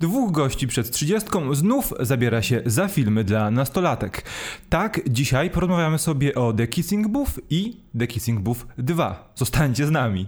Dwóch 0.00 0.32
gości 0.32 0.66
przed 0.66 0.90
trzydziestką 0.90 1.54
znów 1.54 1.94
zabiera 2.00 2.42
się 2.42 2.62
za 2.66 2.88
filmy 2.88 3.24
dla 3.24 3.50
nastolatek. 3.50 4.24
Tak, 4.68 5.00
dzisiaj 5.10 5.50
porozmawiamy 5.50 5.98
sobie 5.98 6.34
o 6.34 6.52
The 6.52 6.66
Kissing 6.66 7.08
Booth 7.08 7.32
i 7.50 7.80
The 7.98 8.06
Kissing 8.06 8.40
Booth 8.40 8.60
2. 8.78 9.32
Zostańcie 9.34 9.86
z 9.86 9.90
nami. 9.90 10.26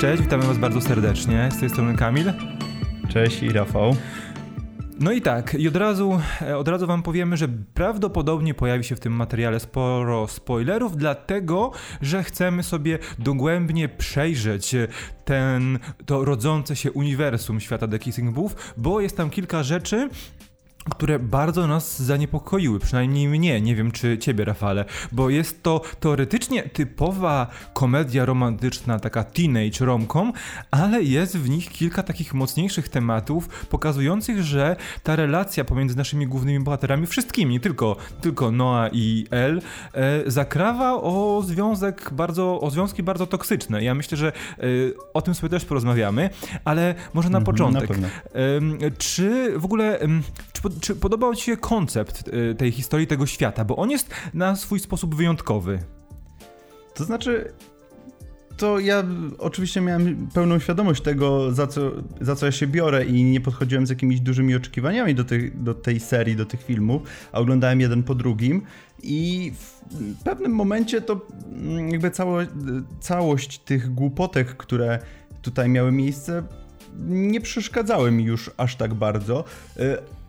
Cześć, 0.00 0.22
witamy 0.22 0.42
Was 0.42 0.58
bardzo 0.58 0.80
serdecznie. 0.80 1.48
Z 1.52 1.60
tej 1.60 1.70
strony 1.70 1.96
Kamil. 1.96 2.32
Cześć 3.08 3.42
i 3.42 3.48
Rafał. 3.48 3.96
No 5.00 5.12
i 5.12 5.20
tak, 5.20 5.54
i 5.54 5.68
od 5.68 5.76
razu, 5.76 6.20
e, 6.42 6.56
od 6.56 6.68
razu 6.68 6.86
wam 6.86 7.02
powiemy, 7.02 7.36
że 7.36 7.48
prawdopodobnie 7.74 8.54
pojawi 8.54 8.84
się 8.84 8.96
w 8.96 9.00
tym 9.00 9.12
materiale 9.12 9.60
sporo 9.60 10.28
spoilerów, 10.28 10.96
dlatego, 10.96 11.72
że 12.02 12.22
chcemy 12.22 12.62
sobie 12.62 12.98
dogłębnie 13.18 13.88
przejrzeć 13.88 14.74
ten, 15.24 15.78
to 16.06 16.24
rodzące 16.24 16.76
się 16.76 16.92
uniwersum 16.92 17.60
świata 17.60 17.88
The 17.88 17.98
Kissing 17.98 18.34
Booth, 18.34 18.54
bo 18.76 19.00
jest 19.00 19.16
tam 19.16 19.30
kilka 19.30 19.62
rzeczy, 19.62 20.08
które 20.90 21.18
bardzo 21.18 21.66
nas 21.66 22.02
zaniepokoiły, 22.02 22.78
przynajmniej 22.78 23.28
mnie, 23.28 23.60
nie 23.60 23.74
wiem 23.74 23.90
czy 23.90 24.18
ciebie 24.18 24.44
Rafale, 24.44 24.84
bo 25.12 25.30
jest 25.30 25.62
to 25.62 25.80
teoretycznie 26.00 26.62
typowa 26.62 27.46
komedia 27.72 28.24
romantyczna, 28.24 28.98
taka 28.98 29.24
teenage 29.24 29.84
romką, 29.84 30.32
ale 30.70 31.02
jest 31.02 31.38
w 31.38 31.48
nich 31.48 31.68
kilka 31.68 32.02
takich 32.02 32.34
mocniejszych 32.34 32.88
tematów, 32.88 33.48
pokazujących, 33.48 34.42
że 34.42 34.76
ta 35.02 35.16
relacja 35.16 35.64
pomiędzy 35.64 35.96
naszymi 35.96 36.26
głównymi 36.26 36.64
bohaterami, 36.64 37.06
wszystkimi, 37.06 37.60
tylko, 37.60 37.96
tylko 38.20 38.50
Noah 38.50 38.90
i 38.92 39.26
El, 39.30 39.62
e, 39.92 40.30
zakrawa 40.30 40.94
o 40.94 41.42
związek 41.46 42.10
bardzo, 42.12 42.60
o 42.60 42.70
związki 42.70 43.02
bardzo 43.02 43.26
toksyczne. 43.26 43.84
Ja 43.84 43.94
myślę, 43.94 44.18
że 44.18 44.28
e, 44.28 44.62
o 45.14 45.22
tym 45.22 45.34
sobie 45.34 45.48
też 45.48 45.64
porozmawiamy, 45.64 46.30
ale 46.64 46.94
może 47.14 47.30
na 47.30 47.38
mhm, 47.38 47.56
początek. 47.56 47.98
Na 47.98 48.08
e, 48.08 48.10
czy 48.98 49.58
w 49.58 49.64
ogóle, 49.64 49.98
czy 50.52 50.62
czy 50.80 50.96
podobał 50.96 51.34
Ci 51.34 51.44
się 51.44 51.56
koncept 51.56 52.28
y, 52.28 52.54
tej 52.54 52.72
historii, 52.72 53.06
tego 53.06 53.26
świata? 53.26 53.64
Bo 53.64 53.76
on 53.76 53.90
jest 53.90 54.10
na 54.34 54.56
swój 54.56 54.80
sposób 54.80 55.14
wyjątkowy. 55.14 55.78
To 56.94 57.04
znaczy, 57.04 57.52
to 58.56 58.78
ja 58.78 59.04
oczywiście 59.38 59.80
miałem 59.80 60.28
pełną 60.34 60.58
świadomość 60.58 61.02
tego, 61.02 61.52
za 61.52 61.66
co, 61.66 61.90
za 62.20 62.36
co 62.36 62.46
ja 62.46 62.52
się 62.52 62.66
biorę 62.66 63.04
i 63.04 63.24
nie 63.24 63.40
podchodziłem 63.40 63.86
z 63.86 63.90
jakimiś 63.90 64.20
dużymi 64.20 64.54
oczekiwaniami 64.54 65.14
do, 65.14 65.24
tych, 65.24 65.62
do 65.62 65.74
tej 65.74 66.00
serii, 66.00 66.36
do 66.36 66.46
tych 66.46 66.62
filmów, 66.62 67.02
a 67.32 67.38
oglądałem 67.38 67.80
jeden 67.80 68.02
po 68.02 68.14
drugim 68.14 68.62
i 69.02 69.52
w 69.90 70.22
pewnym 70.24 70.52
momencie 70.52 71.00
to 71.00 71.20
mm, 71.52 71.90
jakby 71.90 72.10
cało, 72.10 72.38
całość 73.00 73.58
tych 73.58 73.94
głupotek, 73.94 74.56
które 74.56 74.98
tutaj 75.42 75.68
miały 75.68 75.92
miejsce, 75.92 76.42
nie 77.06 77.40
przeszkadzały 77.40 78.10
mi 78.10 78.24
już 78.24 78.50
aż 78.56 78.76
tak 78.76 78.94
bardzo. 78.94 79.44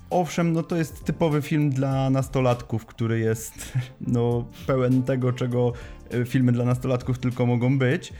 Owszem, 0.10 0.54
no 0.54 0.64
to 0.64 0.76
jest 0.76 1.04
typowy 1.04 1.42
film 1.42 1.70
dla 1.70 2.10
nastolatków, 2.10 2.86
który 2.86 3.20
jest 3.20 3.74
no, 4.16 4.46
pełen 4.68 5.04
tego, 5.04 5.34
czego 5.34 5.74
e, 6.12 6.26
filmy 6.26 6.52
dla 6.52 6.66
nastolatków 6.66 7.20
tylko 7.20 7.46
mogą 7.46 7.80
być. 7.80 8.14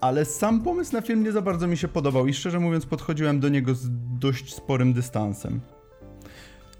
Ale 0.00 0.24
sam 0.24 0.62
pomysł 0.62 0.92
na 0.92 1.00
film 1.00 1.22
nie 1.22 1.32
za 1.32 1.42
bardzo 1.42 1.66
mi 1.66 1.76
się 1.76 1.88
podobał 1.88 2.26
i 2.26 2.34
szczerze 2.34 2.60
mówiąc 2.60 2.86
podchodziłem 2.86 3.40
do 3.40 3.48
niego 3.48 3.74
z 3.74 3.88
dość 4.18 4.54
sporym 4.54 4.92
dystansem. 4.92 5.60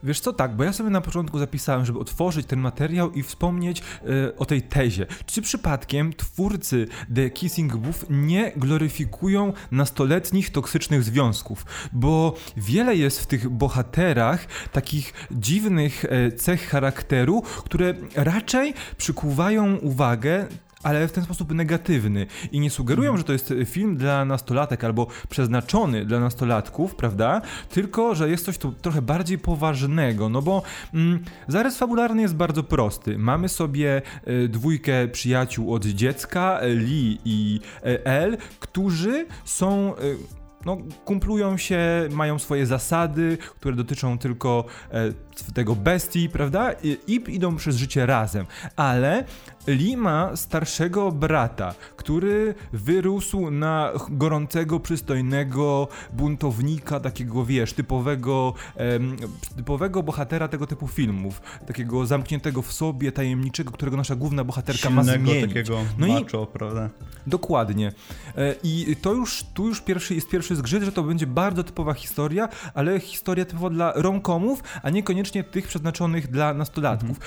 Wiesz 0.05 0.21
co, 0.21 0.33
tak, 0.33 0.57
bo 0.57 0.65
ja 0.65 0.73
sobie 0.73 0.91
na 0.91 1.01
początku 1.01 1.39
zapisałem, 1.39 1.85
żeby 1.85 1.99
otworzyć 1.99 2.47
ten 2.47 2.59
materiał 2.59 3.13
i 3.13 3.23
wspomnieć 3.23 3.81
e, 3.81 4.37
o 4.37 4.45
tej 4.45 4.63
tezie. 4.63 5.07
Czy 5.27 5.43
przypadkiem 5.43 6.13
twórcy 6.13 6.89
The 7.15 7.31
Kissing 7.31 7.77
Booth 7.77 7.99
nie 8.11 8.53
gloryfikują 8.57 9.53
nastoletnich 9.71 10.51
toksycznych 10.51 11.05
związków? 11.05 11.67
Bo 11.93 12.35
wiele 12.57 12.97
jest 12.97 13.21
w 13.21 13.27
tych 13.27 13.49
bohaterach 13.49 14.47
takich 14.73 15.13
dziwnych 15.31 16.05
e, 16.05 16.33
cech 16.33 16.69
charakteru, 16.69 17.43
które 17.43 17.95
raczej 18.17 18.75
przykuwają 18.97 19.77
uwagę 19.77 20.47
ale 20.85 21.09
w 21.09 21.13
ten 21.13 21.25
sposób 21.25 21.55
negatywny 21.55 22.27
i 22.53 22.61
nie 22.61 22.71
sugerują, 22.71 23.11
mhm. 23.11 23.19
że 23.19 23.25
to 23.25 23.33
jest 23.33 23.55
film 23.65 23.97
dla 23.97 24.25
nastolatek 24.25 24.85
albo 24.85 25.07
przeznaczony 25.29 26.05
dla 26.07 26.21
nastolatków, 26.21 26.95
prawda? 26.95 27.43
Tylko, 27.71 28.15
że 28.15 28.31
jest 28.31 28.45
coś 28.45 28.59
tu 28.59 28.73
trochę 28.73 29.03
bardziej 29.03 29.39
poważnego, 29.39 30.29
no 30.29 30.43
bo 30.43 30.63
mm, 30.95 31.25
zarys 31.49 31.79
fabularny 31.79 32.23
jest 32.23 32.35
bardzo 32.35 32.63
prosty. 32.63 33.19
Mamy 33.19 33.49
sobie 33.49 34.03
y, 34.29 34.49
dwójkę 34.49 35.09
przyjaciół 35.09 35.75
od 35.75 35.87
dziecka, 35.87 36.61
Lee 36.63 37.19
i 37.25 37.61
y, 37.87 38.05
El, 38.05 38.37
którzy 38.61 39.27
są 39.45 39.95
y, 39.99 40.17
no, 40.65 40.77
kumplują 41.05 41.57
się, 41.57 41.79
mają 42.11 42.39
swoje 42.39 42.67
zasady, 42.67 43.39
które 43.61 43.77
dotyczą 43.77 44.19
tylko 44.19 44.65
e, 44.91 45.13
tego 45.55 45.77
bestii, 45.77 46.29
prawda? 46.29 46.73
I, 46.83 47.21
idą 47.29 47.57
przez 47.57 47.77
życie 47.77 48.07
razem. 48.07 48.47
Ale 48.77 49.25
Lee 49.67 49.97
ma 49.97 50.37
starszego 50.37 51.13
brata, 51.13 51.75
który 51.97 52.55
wyrósł 52.73 53.51
na 53.51 53.93
gorącego, 54.11 54.81
przystojnego 54.81 55.89
buntownika, 56.13 57.01
takiego 57.01 57.45
wiesz, 57.45 57.73
typowego, 57.73 58.55
em, 58.77 59.17
typowego 59.57 60.03
bohatera 60.03 60.49
tego 60.49 60.67
typu 60.67 60.89
filmów. 60.89 61.43
Takiego 61.67 62.07
zamkniętego 62.07 62.63
w 62.63 62.73
sobie, 62.73 63.13
tajemniczego, 63.13 63.71
którego 63.71 63.97
nasza 63.97 64.17
główna 64.17 64.45
bohaterka 64.45 64.89
Silnego, 64.89 65.19
ma 65.19 65.25
zmienić. 65.25 65.49
takiego 65.49 65.79
no 65.99 66.07
macho, 66.07 66.43
i, 66.43 66.47
prawda? 66.47 66.91
Dokładnie. 67.27 67.93
E, 68.37 68.55
I 68.63 68.97
to 69.03 69.13
już, 69.13 69.45
tu 69.55 69.69
już 69.69 69.81
pierwszy, 69.81 70.15
jest 70.15 70.29
pierwszy 70.29 70.57
zgrzyt, 70.57 70.83
że 70.83 70.93
to 70.93 71.03
będzie 71.03 71.27
bardzo 71.27 71.65
typowa 71.65 71.95
historia, 71.95 72.49
ale 72.75 73.01
historia 73.01 73.45
typowa 73.45 73.71
dla 73.71 73.93
romkomów, 73.97 74.63
a 74.83 74.91
niekoniecznie 74.91 75.24
tych 75.33 75.69
przeznaczonych 75.69 76.31
dla 76.31 76.55
nastolatków. 76.55 77.11
Mhm. 77.11 77.27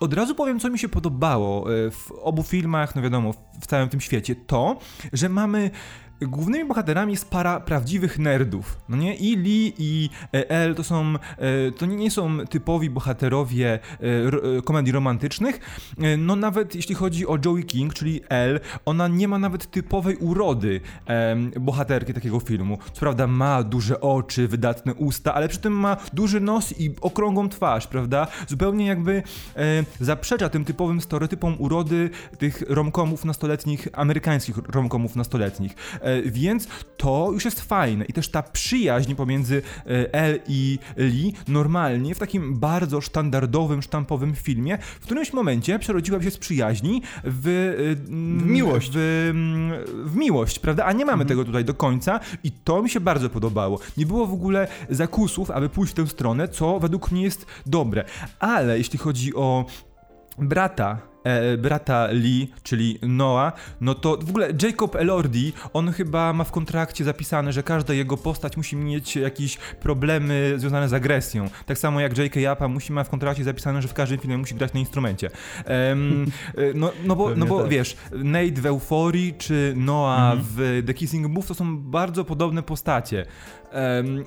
Od 0.00 0.14
razu 0.14 0.34
powiem, 0.34 0.60
co 0.60 0.70
mi 0.70 0.78
się 0.78 0.88
podobało 0.88 1.74
e, 1.74 1.90
w 1.90 2.12
obu 2.22 2.42
filmach, 2.42 2.94
no 2.94 3.02
wiadomo, 3.02 3.34
w 3.60 3.66
całym 3.66 3.88
tym 3.88 4.00
świecie. 4.00 4.34
To, 4.46 4.78
że 5.12 5.28
mamy 5.28 5.70
Głównymi 6.20 6.64
bohaterami 6.68 7.12
jest 7.12 7.30
para 7.30 7.60
prawdziwych 7.60 8.18
nerdów, 8.18 8.78
no 8.88 8.96
nie? 8.96 9.14
I 9.14 9.36
Lee 9.36 9.74
i 9.78 10.10
El 10.32 10.74
to 10.74 10.84
są, 10.84 11.14
e, 11.14 11.72
to 11.72 11.86
nie 11.86 12.10
są 12.10 12.38
typowi 12.50 12.90
bohaterowie 12.90 13.78
e, 14.58 14.62
komedii 14.62 14.92
romantycznych, 14.92 15.60
e, 15.98 16.16
no 16.16 16.36
nawet 16.36 16.74
jeśli 16.74 16.94
chodzi 16.94 17.26
o 17.26 17.38
Joey 17.44 17.64
King, 17.64 17.94
czyli 17.94 18.20
El, 18.28 18.60
ona 18.84 19.08
nie 19.08 19.28
ma 19.28 19.38
nawet 19.38 19.70
typowej 19.70 20.16
urody 20.16 20.80
bohaterki 21.60 22.14
takiego 22.14 22.40
filmu. 22.40 22.78
Co 22.92 23.00
prawda 23.00 23.26
ma 23.26 23.62
duże 23.62 24.00
oczy, 24.00 24.48
wydatne 24.48 24.94
usta, 24.94 25.34
ale 25.34 25.48
przy 25.48 25.58
tym 25.58 25.72
ma 25.72 25.96
duży 26.12 26.40
nos 26.40 26.80
i 26.80 26.94
okrągłą 27.00 27.48
twarz, 27.48 27.86
prawda? 27.86 28.26
Zupełnie 28.46 28.86
jakby 28.86 29.22
zaprzecza 30.00 30.48
tym 30.48 30.64
typowym 30.64 31.00
stereotypom 31.00 31.56
urody 31.58 32.10
tych 32.38 32.62
romkomów 32.68 33.24
nastoletnich, 33.24 33.88
amerykańskich 33.92 34.56
romkomów 34.56 35.16
nastoletnich. 35.16 35.74
E, 36.06 36.22
więc 36.22 36.68
to 36.96 37.30
już 37.32 37.44
jest 37.44 37.60
fajne. 37.60 38.04
I 38.04 38.12
też 38.12 38.28
ta 38.28 38.42
przyjaźń 38.42 39.14
pomiędzy 39.14 39.62
e, 39.86 40.14
El 40.14 40.40
i 40.48 40.78
Lee 40.96 41.32
normalnie 41.48 42.14
w 42.14 42.18
takim 42.18 42.58
bardzo 42.58 43.00
standardowym, 43.00 43.82
sztampowym 43.82 44.34
filmie 44.34 44.78
w 45.00 45.00
którymś 45.00 45.32
momencie 45.32 45.78
przerodziła 45.78 46.22
się 46.22 46.30
z 46.30 46.38
przyjaźni 46.38 47.02
w, 47.24 47.48
e, 47.48 47.50
w 48.40 48.46
miłość. 48.46 48.90
W, 48.94 49.32
w, 50.04 50.16
miłość, 50.16 50.58
prawda? 50.58 50.84
A 50.84 50.92
nie 50.92 51.04
mamy 51.04 51.22
mhm. 51.22 51.28
tego 51.28 51.44
tutaj 51.44 51.64
do 51.64 51.74
końca 51.74 52.20
i 52.44 52.52
to 52.52 52.82
mi 52.82 52.90
się 52.90 53.00
bardzo 53.00 53.30
podobało. 53.30 53.78
Nie 53.96 54.06
było 54.06 54.26
w 54.26 54.32
ogóle 54.32 54.68
zakusów, 54.90 55.50
aby 55.50 55.68
pójść 55.68 55.92
w 55.92 55.96
tę 55.96 56.06
stronę, 56.06 56.48
co 56.48 56.80
według 56.80 57.10
mnie 57.10 57.22
jest 57.22 57.46
dobre. 57.66 58.04
Ale 58.38 58.78
jeśli 58.78 58.98
chodzi 58.98 59.34
o 59.34 59.66
brata 60.38 60.98
e, 61.24 61.56
brata 61.56 62.08
Lee, 62.10 62.48
czyli 62.62 62.98
Noah, 63.02 63.52
no 63.80 63.94
to 63.94 64.16
w 64.16 64.30
ogóle 64.30 64.48
Jacob 64.62 64.96
Elordi, 64.96 65.52
on 65.72 65.92
chyba 65.92 66.32
ma 66.32 66.44
w 66.44 66.52
kontrakcie 66.52 67.04
zapisane, 67.04 67.52
że 67.52 67.62
każda 67.62 67.94
jego 67.94 68.16
postać 68.16 68.56
musi 68.56 68.76
mieć 68.76 69.16
jakieś 69.16 69.56
problemy 69.56 70.54
związane 70.56 70.88
z 70.88 70.92
agresją. 70.92 71.50
Tak 71.66 71.78
samo 71.78 72.00
jak 72.00 72.18
J.K. 72.18 72.40
Yapa 72.40 72.68
musi 72.68 72.92
ma 72.92 73.04
w 73.04 73.08
kontrakcie 73.08 73.44
zapisane, 73.44 73.82
że 73.82 73.88
w 73.88 73.94
każdym 73.94 74.18
filmie 74.18 74.38
musi 74.38 74.54
grać 74.54 74.72
na 74.72 74.80
instrumencie. 74.80 75.30
Um, 75.90 76.26
no, 76.74 76.92
no 77.04 77.16
bo, 77.16 77.34
no 77.34 77.46
bo 77.46 77.60
tak. 77.60 77.70
wiesz, 77.70 77.96
Nate 78.12 78.60
w 78.60 78.66
Euforii 78.66 79.34
czy 79.38 79.74
Noah 79.76 80.32
mhm. 80.32 80.46
w 80.50 80.82
The 80.86 80.94
Kissing 80.94 81.28
Booth 81.28 81.48
to 81.48 81.54
są 81.54 81.78
bardzo 81.78 82.24
podobne 82.24 82.62
postacie. 82.62 83.26
Um, 83.72 84.24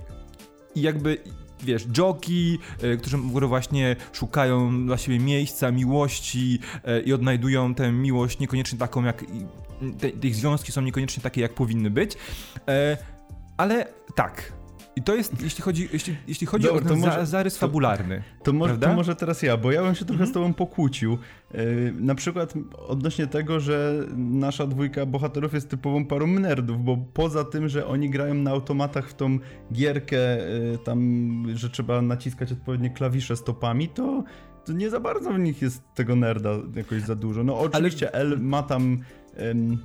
i 0.76 0.82
jakby 0.82 1.18
wiesz, 1.64 1.88
joki, 1.98 2.60
e, 2.82 2.98
którzy 2.98 3.18
właśnie 3.48 3.96
szukają 4.14 4.86
dla 4.86 4.98
siebie 4.98 5.20
miejsca, 5.20 5.72
miłości 5.72 6.60
e, 6.84 7.02
i 7.02 7.14
odnajdują 7.14 7.76
tę 7.76 7.92
miłość 7.92 8.40
niekoniecznie 8.40 8.80
taką 8.80 9.04
jak, 9.04 9.26
te, 10.00 10.10
ich 10.10 10.36
związki 10.36 10.72
są 10.72 10.82
niekoniecznie 10.82 11.24
takie 11.24 11.42
jak 11.42 11.54
powinny 11.54 11.90
być, 11.90 12.18
e, 12.68 12.98
ale 13.58 13.88
tak, 14.16 14.54
I 15.00 15.04
to 15.04 15.16
jest, 15.16 15.42
jeśli 15.44 15.62
chodzi, 15.64 15.90
jeśli, 15.94 16.16
jeśli 16.28 16.48
chodzi 16.48 16.68
Dobra, 16.68 16.86
o 16.86 16.90
ten 16.90 17.00
może- 17.00 17.12
za, 17.20 17.26
zarys 17.26 17.54
to- 17.54 17.60
fabularny. 17.60 18.24
To, 18.44 18.54
mo- 18.54 18.66
Prawda? 18.66 18.88
to 18.88 18.94
może 18.96 19.16
teraz 19.16 19.44
ja, 19.44 19.58
bo 19.58 19.72
ja 19.72 19.84
bym 19.84 19.96
się 19.96 20.06
trochę 20.06 20.14
Mhm. 20.24 20.30
z 20.30 20.34
tobą 20.34 20.54
pokłócił. 20.54 21.18
Yy, 21.54 21.94
na 22.00 22.16
przykład 22.16 22.54
odnośnie 22.88 23.28
tego, 23.28 23.60
że 23.60 23.94
nasza 24.18 24.68
dwójka 24.68 25.06
bohaterów 25.06 25.54
jest 25.54 25.70
typową 25.70 26.06
parą 26.06 26.28
nerdów, 26.28 26.84
bo 26.84 26.98
poza 27.14 27.44
tym, 27.44 27.70
że 27.70 27.88
oni 27.88 28.10
grają 28.10 28.34
na 28.34 28.52
automatach 28.52 29.10
w 29.10 29.14
tą 29.14 29.40
gierkę, 29.74 30.18
yy, 30.18 30.78
tam, 30.78 31.00
że 31.56 31.70
trzeba 31.70 32.02
naciskać 32.02 32.52
odpowiednie 32.52 32.90
klawisze 32.90 33.36
stopami, 33.36 33.88
to, 33.90 34.24
to 34.66 34.74
nie 34.74 34.90
za 34.90 35.00
bardzo 35.00 35.34
w 35.34 35.40
nich 35.40 35.62
jest 35.62 35.84
tego 35.96 36.16
nerda 36.16 36.50
jakoś 36.76 37.02
za 37.02 37.16
dużo. 37.16 37.44
No 37.44 37.60
oczywiście 37.60 38.14
El 38.14 38.40
ma 38.42 38.64
tam... 38.64 38.98
Ym, 39.52 39.78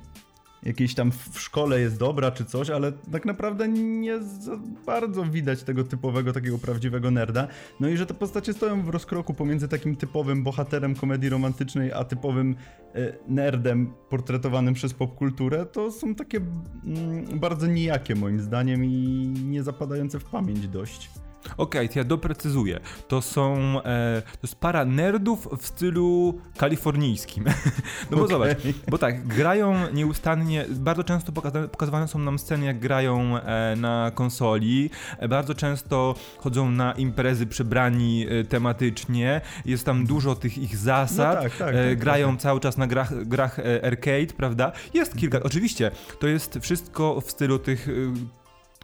Jakieś 0.63 0.95
tam 0.95 1.11
w 1.11 1.39
szkole 1.39 1.79
jest 1.79 1.97
dobra 1.99 2.31
czy 2.31 2.45
coś, 2.45 2.69
ale 2.69 2.91
tak 2.91 3.25
naprawdę 3.25 3.67
nie 3.67 4.19
za 4.19 4.57
bardzo 4.85 5.25
widać 5.25 5.63
tego 5.63 5.83
typowego, 5.83 6.33
takiego 6.33 6.57
prawdziwego 6.57 7.11
nerda. 7.11 7.47
No 7.79 7.87
i 7.87 7.97
że 7.97 8.05
te 8.05 8.13
postacie 8.13 8.53
stoją 8.53 8.81
w 8.81 8.89
rozkroku 8.89 9.33
pomiędzy 9.33 9.67
takim 9.67 9.95
typowym 9.95 10.43
bohaterem 10.43 10.95
komedii 10.95 11.29
romantycznej, 11.29 11.93
a 11.93 12.03
typowym 12.03 12.55
e, 12.95 13.13
nerdem 13.27 13.93
portretowanym 14.09 14.73
przez 14.73 14.93
popkulturę, 14.93 15.65
to 15.65 15.91
są 15.91 16.15
takie 16.15 16.37
mm, 16.37 17.39
bardzo 17.39 17.67
nijakie 17.67 18.15
moim 18.15 18.39
zdaniem 18.39 18.85
i 18.85 19.33
nie 19.43 19.63
zapadające 19.63 20.19
w 20.19 20.23
pamięć 20.23 20.67
dość. 20.67 21.09
Okej, 21.57 21.89
to 21.89 21.99
ja 21.99 22.03
doprecyzuję. 22.05 22.79
To 23.07 23.21
są, 23.21 23.57
e, 23.85 24.21
to 24.21 24.39
jest 24.43 24.55
para 24.55 24.85
nerdów 24.85 25.47
w 25.59 25.67
stylu 25.67 26.39
kalifornijskim. 26.57 27.43
no 28.11 28.17
bo 28.17 28.23
Okej. 28.23 28.35
zobacz, 28.35 28.57
bo 28.89 28.97
tak, 28.97 29.27
grają 29.27 29.91
nieustannie, 29.93 30.65
bardzo 30.69 31.03
często 31.03 31.31
pokaza- 31.31 31.67
pokazywane 31.67 32.07
są 32.07 32.19
nam 32.19 32.39
sceny, 32.39 32.65
jak 32.65 32.79
grają 32.79 33.37
e, 33.37 33.75
na 33.75 34.11
konsoli, 34.15 34.89
e, 35.19 35.27
bardzo 35.27 35.55
często 35.55 36.15
chodzą 36.37 36.71
na 36.71 36.91
imprezy 36.93 37.47
przebrani 37.47 38.27
e, 38.29 38.43
tematycznie, 38.43 39.41
jest 39.65 39.85
tam 39.85 40.05
dużo 40.05 40.35
tych 40.35 40.57
ich 40.57 40.77
zasad, 40.77 41.35
No 41.35 41.41
tak, 41.41 41.57
tak, 41.57 41.75
e, 41.75 41.89
tak, 41.89 41.99
grają 41.99 42.31
tak. 42.31 42.41
cały 42.41 42.59
czas 42.59 42.77
na 42.77 42.87
grach, 42.87 43.23
grach 43.23 43.59
e, 43.59 43.85
arcade, 43.85 44.33
prawda? 44.37 44.71
Jest 44.93 45.17
kilka, 45.17 45.43
oczywiście, 45.43 45.91
to 46.19 46.27
jest 46.27 46.59
wszystko 46.61 47.21
w 47.21 47.31
stylu 47.31 47.59
tych... 47.59 47.87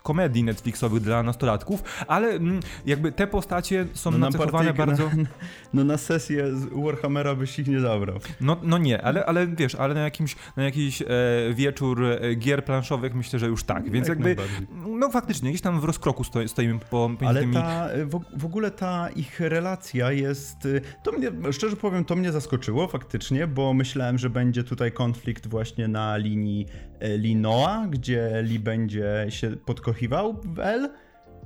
e, 0.01 0.12
komedii 0.12 0.44
Netflixowych 0.44 1.01
dla 1.01 1.24
nastolatków, 1.24 1.83
ale 2.07 2.27
mm, 2.27 2.59
jakby 2.86 3.12
te 3.12 3.27
postacie 3.27 3.86
są 3.94 4.12
No 4.12 4.18
na 4.18 4.25
nacechowane 4.25 4.74
bardzo... 4.74 5.03
Na, 5.03 5.24
no 5.74 5.83
na 5.83 5.98
sesję 5.98 6.56
z 6.56 6.65
Warhammera 6.65 7.36
byś 7.36 7.59
ich 7.59 7.68
nie 7.68 7.80
zabrał. 7.80 8.19
No, 8.42 8.57
no 8.63 8.77
nie, 8.77 9.01
ale, 9.01 9.25
ale 9.25 9.48
wiesz, 9.48 9.75
ale 9.75 9.94
na 9.94 10.01
jakimś, 10.01 10.36
na 10.57 10.63
jakiś 10.63 11.01
e, 11.01 11.06
wieczór 11.53 12.03
e, 12.03 12.36
gier 12.36 12.65
planszowych 12.65 13.15
myślę, 13.15 13.39
że 13.39 13.48
już 13.48 13.63
tak, 13.63 13.92
więc 13.92 14.07
Jak 14.07 14.19
jakby, 14.19 14.36
no 15.00 15.09
faktycznie, 15.09 15.50
gdzieś 15.50 15.62
tam 15.62 15.81
w 15.81 15.83
rozkroku 15.83 16.24
stoi, 16.24 16.48
stoimy 16.48 16.80
po, 16.89 17.09
Ale 17.25 17.39
tymi... 17.39 17.53
ta, 17.53 17.88
w, 18.06 18.39
w 18.39 18.45
ogóle 18.45 18.71
ta 18.71 19.09
ich 19.09 19.39
relacja 19.39 20.12
jest. 20.12 20.65
y, 20.65 20.81
To 21.03 21.12
mnie, 21.12 21.31
szczerze 21.51 21.75
powiem, 21.75 22.06
to 22.06 22.15
mnie 22.15 22.31
zaskoczyło 22.31 22.88
faktycznie, 22.88 23.48
bo 23.48 23.74
myślałem, 23.74 24.18
że 24.18 24.30
będzie 24.30 24.63
tutaj 24.63 24.92
konflikt 24.92 25.48
właśnie 25.48 25.88
na 25.88 26.18
linii 26.18 26.65
e, 27.00 27.18
Linoa, 27.18 27.88
gdzie 27.89 28.42
Lee 28.44 28.59
będzie 28.59 29.25
się 29.30 29.50
podkochiwał 29.50 29.91
w 30.44 30.60
L 30.60 30.90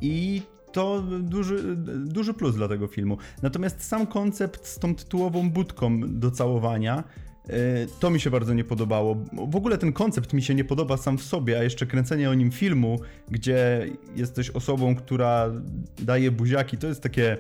i 0.02 0.42
to 0.72 1.02
duży, 1.20 1.76
duży 2.06 2.34
plus 2.34 2.56
dla 2.56 2.68
tego 2.68 2.88
filmu. 2.88 3.18
Natomiast 3.42 3.84
sam 3.84 4.08
koncept 4.08 4.66
z 4.66 4.80
tą 4.80 4.96
tytułową 4.96 5.50
budką 5.50 6.02
do 6.20 6.32
całowania. 6.32 7.04
e, 7.50 7.54
To 8.00 8.10
mi 8.10 8.20
się 8.20 8.30
bardzo 8.30 8.54
nie 8.54 8.64
podobało. 8.64 9.16
W 9.48 9.56
ogóle 9.56 9.78
ten 9.78 9.94
koncept 9.94 10.34
mi 10.34 10.42
się 10.42 10.56
nie 10.56 10.64
podoba 10.66 10.98
sam 10.98 11.18
w 11.18 11.24
sobie, 11.24 11.60
a 11.60 11.64
jeszcze 11.64 11.86
kręcenie 11.86 12.30
o 12.30 12.34
nim 12.34 12.52
filmu, 12.52 13.00
gdzie 13.32 13.90
jesteś 14.16 14.50
osobą, 14.50 14.96
która 14.96 15.52
daje 16.00 16.32
buziaki, 16.32 16.78
to 16.78 16.88
jest 16.88 17.04
takie 17.04 17.38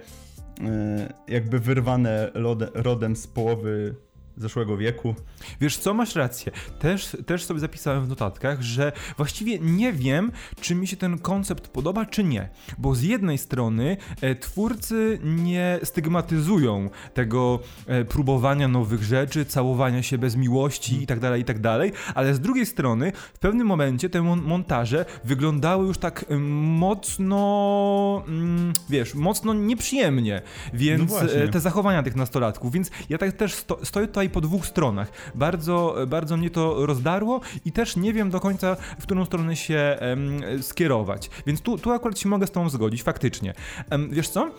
e, 0.61 1.13
jakby 1.27 1.59
wyrwane 1.59 2.31
rodem 2.73 3.15
z 3.15 3.27
połowy 3.27 3.95
zeszłego 4.37 4.77
wieku. 4.77 5.15
Wiesz 5.61 5.77
co, 5.77 5.93
masz 5.93 6.15
rację. 6.15 6.51
Też, 6.79 7.17
też 7.25 7.43
sobie 7.45 7.59
zapisałem 7.59 8.05
w 8.05 8.07
notatkach, 8.09 8.61
że 8.61 8.91
właściwie 9.17 9.59
nie 9.59 9.93
wiem, 9.93 10.31
czy 10.61 10.75
mi 10.75 10.87
się 10.87 10.97
ten 10.97 11.17
koncept 11.17 11.67
podoba, 11.67 12.05
czy 12.05 12.23
nie. 12.23 12.49
Bo 12.77 12.95
z 12.95 13.01
jednej 13.01 13.37
strony 13.37 13.97
e, 14.21 14.35
twórcy 14.35 15.19
nie 15.23 15.79
stygmatyzują 15.83 16.89
tego 17.13 17.59
e, 17.87 18.05
próbowania 18.05 18.67
nowych 18.67 19.03
rzeczy, 19.03 19.45
całowania 19.45 20.03
się 20.03 20.17
bez 20.17 20.35
miłości 20.35 21.03
i 21.03 21.07
tak 21.07 21.19
dalej, 21.19 21.41
i 21.41 21.45
tak 21.45 21.59
dalej, 21.59 21.91
ale 22.15 22.33
z 22.33 22.39
drugiej 22.39 22.65
strony 22.65 23.11
w 23.33 23.39
pewnym 23.39 23.67
momencie 23.67 24.09
te 24.09 24.21
mon- 24.21 24.41
montaże 24.41 25.05
wyglądały 25.23 25.87
już 25.87 25.97
tak 25.97 26.25
em, 26.29 26.43
mocno, 26.55 28.23
mm, 28.27 28.73
wiesz, 28.89 29.15
mocno 29.15 29.53
nieprzyjemnie, 29.53 30.41
No 30.73 30.79
więc 30.79 31.11
właśnie. 31.11 31.43
e, 31.43 31.47
te 31.47 31.59
zachowania 31.59 32.03
tych 32.03 32.15
nastolatków, 32.15 32.73
więc 32.73 32.91
ja 33.09 33.17
tak 33.17 33.31
też 33.33 33.53
sto, 33.53 33.79
stoję 33.85 34.07
tutaj 34.07 34.24
po 34.29 34.41
dwóch 34.41 34.65
stronach. 34.65 35.11
Bardzo, 35.35 35.95
bardzo 36.07 36.37
mnie 36.37 36.49
to 36.49 36.85
rozdarło 36.85 37.41
i 37.65 37.71
też 37.71 37.95
nie 37.95 38.13
wiem 38.13 38.29
do 38.29 38.39
końca, 38.39 38.75
w 38.99 39.03
którą 39.03 39.25
stronę 39.25 39.55
się 39.55 39.97
em, 39.99 40.41
skierować. 40.63 41.29
Więc 41.47 41.61
tu, 41.61 41.77
tu 41.77 41.91
akurat 41.91 42.19
się 42.19 42.29
mogę 42.29 42.47
z 42.47 42.51
tą 42.51 42.69
zgodzić, 42.69 43.03
faktycznie. 43.03 43.53
Em, 43.89 44.09
wiesz 44.09 44.29
co? 44.29 44.51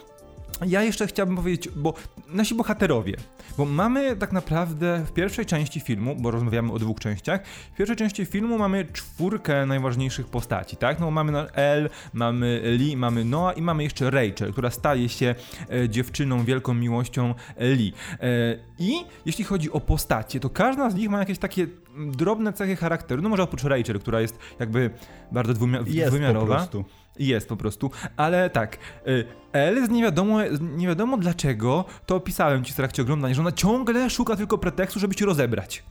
Ja 0.67 0.83
jeszcze 0.83 1.07
chciałbym 1.07 1.37
powiedzieć, 1.37 1.69
bo 1.77 1.95
nasi 2.29 2.55
bohaterowie, 2.55 3.17
bo 3.59 3.65
mamy 3.65 4.17
tak 4.17 4.33
naprawdę 4.33 5.05
w 5.07 5.13
pierwszej 5.13 5.47
części 5.47 5.81
filmu, 5.81 6.17
bo 6.19 6.31
rozmawiamy 6.31 6.73
o 6.73 6.79
dwóch 6.79 7.01
częściach, 7.01 7.47
w 7.73 7.77
pierwszej 7.77 7.97
części 7.97 8.27
filmu 8.27 8.59
mamy 8.59 8.87
czwórkę 8.93 9.67
najważniejszych 9.67 10.27
postaci, 10.27 10.77
tak? 10.77 11.01
No 11.01 11.11
mamy 11.11 11.51
Elle, 11.53 11.89
mamy 12.13 12.61
Lee, 12.79 12.97
mamy 12.97 13.25
Noah 13.25 13.59
i 13.59 13.63
mamy 13.63 13.83
jeszcze 13.83 14.11
Rachel, 14.11 14.53
która 14.53 14.71
staje 14.71 15.09
się 15.09 15.35
e, 15.71 15.89
dziewczyną 15.89 16.45
wielką 16.45 16.75
miłością 16.75 17.35
Lee. 17.59 17.93
E, 18.21 18.27
I 18.79 18.93
jeśli 19.27 19.45
chodzi 19.45 19.73
o 19.73 19.81
postacie, 19.81 20.41
to 20.41 20.51
każda 20.51 20.91
z 20.91 20.95
nich 20.95 21.09
ma 21.11 21.19
jakieś 21.19 21.39
takie 21.39 21.67
mm, 21.97 22.13
drobne 22.17 22.53
cechy 22.53 22.77
charakteru, 22.77 23.23
no 23.23 23.29
może 23.29 23.43
oprócz 23.43 23.65
Rachel, 23.65 24.01
która 24.01 24.21
jest 24.21 24.39
jakby 24.59 24.91
bardzo 25.33 25.53
dwumia- 25.53 25.89
Jest 25.89 26.11
po 26.41 26.47
prostu. 26.47 26.85
Jest 27.19 27.49
po 27.49 27.57
prostu, 27.57 27.91
ale 28.17 28.51
tak. 28.51 28.79
y, 29.09 29.25
Elle 29.57 29.87
z 29.87 29.91
nie 29.91 30.03
wiadomo, 30.03 30.39
nie 30.61 30.87
wiadomo 30.87 31.17
dlaczego, 31.19 31.85
to 32.07 32.17
opisałem 32.17 32.65
ci 32.65 32.73
w 32.73 32.77
trakcie 32.77 33.03
oglądania, 33.03 33.35
że 33.35 33.41
ona 33.41 33.53
ciągle 33.53 34.11
szuka 34.11 34.37
tylko 34.37 34.59
pretekstu, 34.59 35.01
żeby 35.01 35.15
cię 35.15 35.27
rozebrać. 35.27 35.83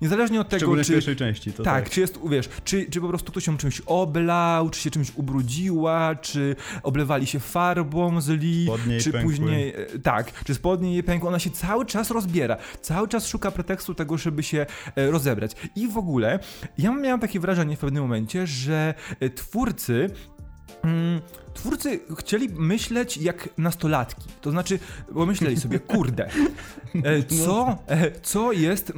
Niezależnie 0.00 0.40
od 0.40 0.48
tego, 0.48 0.84
czy. 0.84 0.92
pierwszej 0.92 1.16
części. 1.16 1.52
To 1.52 1.62
tak, 1.62 1.84
tak, 1.84 1.90
czy 1.90 2.00
jest, 2.00 2.18
wiesz, 2.30 2.48
czy, 2.64 2.86
czy 2.90 3.00
po 3.00 3.08
prostu 3.08 3.32
ktoś 3.32 3.46
ją 3.46 3.56
czymś 3.56 3.82
oblał, 3.86 4.70
czy 4.70 4.80
się 4.80 4.90
czymś 4.90 5.12
ubrudziła, 5.14 6.14
czy 6.14 6.56
oblewali 6.82 7.26
się 7.26 7.40
farbą 7.40 8.20
z 8.20 8.42
jej 8.42 8.68
czy 9.00 9.12
pękły. 9.12 9.22
później, 9.22 9.74
e, 9.76 9.98
tak, 9.98 10.44
czy 10.44 10.54
spodnie 10.54 10.92
jej 10.92 11.02
pękły, 11.02 11.28
ona 11.28 11.38
się 11.38 11.50
cały 11.50 11.86
czas 11.86 12.10
rozbiera, 12.10 12.56
cały 12.80 13.08
czas 13.08 13.26
szuka 13.26 13.50
pretekstu 13.50 13.94
tego, 13.94 14.18
żeby 14.18 14.42
się 14.42 14.66
e, 14.96 15.10
rozebrać. 15.10 15.52
I 15.76 15.88
w 15.88 15.98
ogóle, 15.98 16.38
ja 16.78 16.92
miałem 16.92 17.20
takie 17.20 17.40
wrażenie 17.40 17.76
w 17.76 17.80
pewnym 17.80 18.02
momencie, 18.02 18.46
że 18.46 18.94
e, 19.20 19.30
twórcy 19.30 20.10
twórcy 21.54 22.00
chcieli 22.18 22.48
myśleć 22.48 23.16
jak 23.16 23.48
nastolatki. 23.58 24.28
To 24.40 24.50
znaczy, 24.50 24.78
pomyśleli 25.14 25.56
sobie, 25.56 25.78
kurde, 25.78 26.28
e, 26.94 27.22
co, 27.22 27.78
e, 27.86 28.20
co 28.20 28.52
jest, 28.52 28.92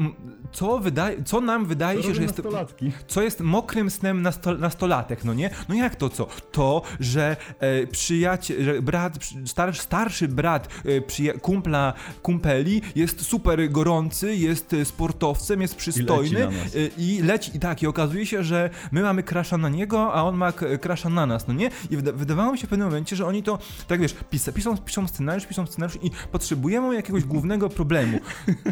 co, 0.53 0.79
wydaje, 0.79 1.23
co 1.25 1.41
nam 1.41 1.67
wydaje 1.67 2.03
się, 2.03 2.15
że 2.15 2.23
jest, 2.23 2.37
nastolatki. 2.39 2.93
co 3.09 3.23
jest 3.23 3.41
mokrym 3.41 3.91
snem 3.91 4.23
nasto, 4.23 4.55
nastolatek, 4.55 5.25
no 5.25 5.35
nie? 5.35 5.51
No 5.69 5.75
jak 5.75 5.97
to 5.97 6.09
co? 6.09 6.27
To, 6.53 6.83
że 7.01 7.37
e, 7.61 7.87
przyjaciel, 7.87 8.65
że 8.65 8.83
brat, 8.83 9.19
przy- 9.19 9.37
starszy, 9.75 10.29
brat 10.29 10.69
e, 10.85 11.01
przyja- 11.01 11.41
kumpla, 11.41 11.93
kumpeli 12.23 12.83
jest 12.95 13.23
super 13.23 13.71
gorący, 13.71 14.35
jest 14.35 14.73
e, 14.73 14.85
sportowcem, 14.85 15.61
jest 15.63 15.75
przystojny 15.77 16.39
na 16.41 16.47
nas. 16.51 16.77
e, 16.77 16.79
i 16.99 17.23
leci, 17.23 17.57
i 17.57 17.61
tak, 17.61 17.83
i 17.83 17.87
okazuje 17.87 18.27
się, 18.27 18.45
że 18.45 18.71
my 18.93 19.03
mamy 19.03 19.23
krasza 19.23 19.59
na 19.59 19.69
niego, 19.69 20.15
a 20.15 20.23
on 20.23 20.37
ma 20.37 20.53
krasza 20.81 21.09
na 21.09 21.27
nas, 21.27 21.49
no 21.49 21.55
nie? 21.55 21.71
I 21.91 21.97
wyda- 21.97 22.13
wydawało 22.13 22.53
mi 22.53 22.59
się 22.59 22.67
w 22.67 22.71
pewnym 22.71 22.89
momencie, 22.89 23.17
że 23.17 23.27
oni 23.27 23.43
to, 23.43 23.59
tak 23.89 24.01
wiesz, 24.01 24.15
pisa- 24.33 24.53
piszą, 24.53 24.79
piszą 24.79 25.09
scenariusz, 25.09 25.47
piszą 25.47 25.67
scenariusz 25.67 25.99
i 26.03 26.11
potrzebujemy 26.33 26.95
jakiegoś 26.95 27.25
głównego 27.25 27.69
problemu. 27.69 28.19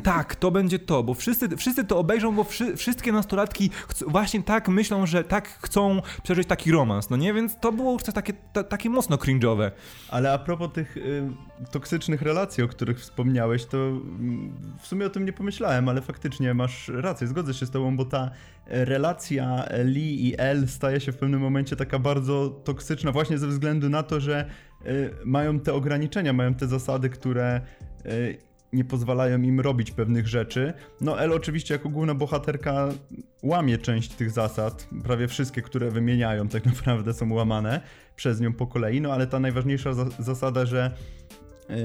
tak, 0.02 0.34
to 0.36 0.50
będzie 0.50 0.78
to, 0.78 1.02
bo 1.02 1.14
wszyscy, 1.14 1.56
wszyscy 1.66 1.84
to 1.84 1.98
obejrzą, 1.98 2.34
bo 2.34 2.44
wszy, 2.44 2.76
wszystkie 2.76 3.12
nastolatki 3.12 3.70
właśnie 4.06 4.42
tak 4.42 4.68
myślą, 4.68 5.06
że 5.06 5.24
tak 5.24 5.48
chcą 5.48 6.02
przeżyć 6.22 6.48
taki 6.48 6.72
romans, 6.72 7.10
no 7.10 7.16
nie? 7.16 7.34
Więc 7.34 7.60
to 7.60 7.72
było 7.72 7.92
już 7.92 8.02
takie, 8.02 8.32
ta, 8.52 8.64
takie 8.64 8.90
mocno 8.90 9.16
cringe'owe. 9.16 9.70
Ale 10.08 10.32
a 10.32 10.38
propos 10.38 10.72
tych 10.72 10.96
y, 10.96 11.30
toksycznych 11.70 12.22
relacji, 12.22 12.64
o 12.64 12.68
których 12.68 13.00
wspomniałeś, 13.00 13.64
to 13.64 13.76
mm, 13.78 14.52
w 14.80 14.86
sumie 14.86 15.06
o 15.06 15.10
tym 15.10 15.24
nie 15.24 15.32
pomyślałem, 15.32 15.88
ale 15.88 16.02
faktycznie 16.02 16.54
masz 16.54 16.88
rację, 16.88 17.26
zgodzę 17.26 17.54
się 17.54 17.66
z 17.66 17.70
tobą, 17.70 17.96
bo 17.96 18.04
ta 18.04 18.30
relacja 18.66 19.64
Lee 19.84 20.28
i 20.28 20.34
Elle 20.38 20.68
staje 20.68 21.00
się 21.00 21.12
w 21.12 21.16
pewnym 21.16 21.40
momencie 21.40 21.76
taka 21.76 21.98
bardzo 21.98 22.48
toksyczna 22.48 23.12
właśnie 23.12 23.38
ze 23.38 23.46
względu 23.46 23.88
na 23.88 24.02
to, 24.02 24.20
że 24.20 24.50
y, 24.86 25.10
mają 25.24 25.60
te 25.60 25.74
ograniczenia, 25.74 26.32
mają 26.32 26.54
te 26.54 26.66
zasady, 26.66 27.10
które 27.10 27.60
y, 28.06 28.46
nie 28.76 28.84
pozwalają 28.84 29.42
im 29.42 29.60
robić 29.60 29.90
pewnych 29.90 30.28
rzeczy. 30.28 30.72
No 31.00 31.20
El 31.20 31.32
oczywiście 31.32 31.74
jako 31.74 31.88
główna 31.88 32.14
bohaterka 32.14 32.88
łamie 33.42 33.78
część 33.78 34.10
tych 34.10 34.30
zasad, 34.30 34.88
prawie 35.04 35.28
wszystkie, 35.28 35.62
które 35.62 35.90
wymieniają 35.90 36.48
tak 36.48 36.66
naprawdę 36.76 37.14
są 37.14 37.32
łamane 37.32 37.80
przez 38.16 38.40
nią 38.40 38.52
po 38.52 38.66
kolei, 38.66 39.00
no 39.00 39.12
ale 39.12 39.26
ta 39.26 39.40
najważniejsza 39.40 39.94
za 39.94 40.04
zasada, 40.18 40.66
że 40.66 40.90
yy, 41.68 41.76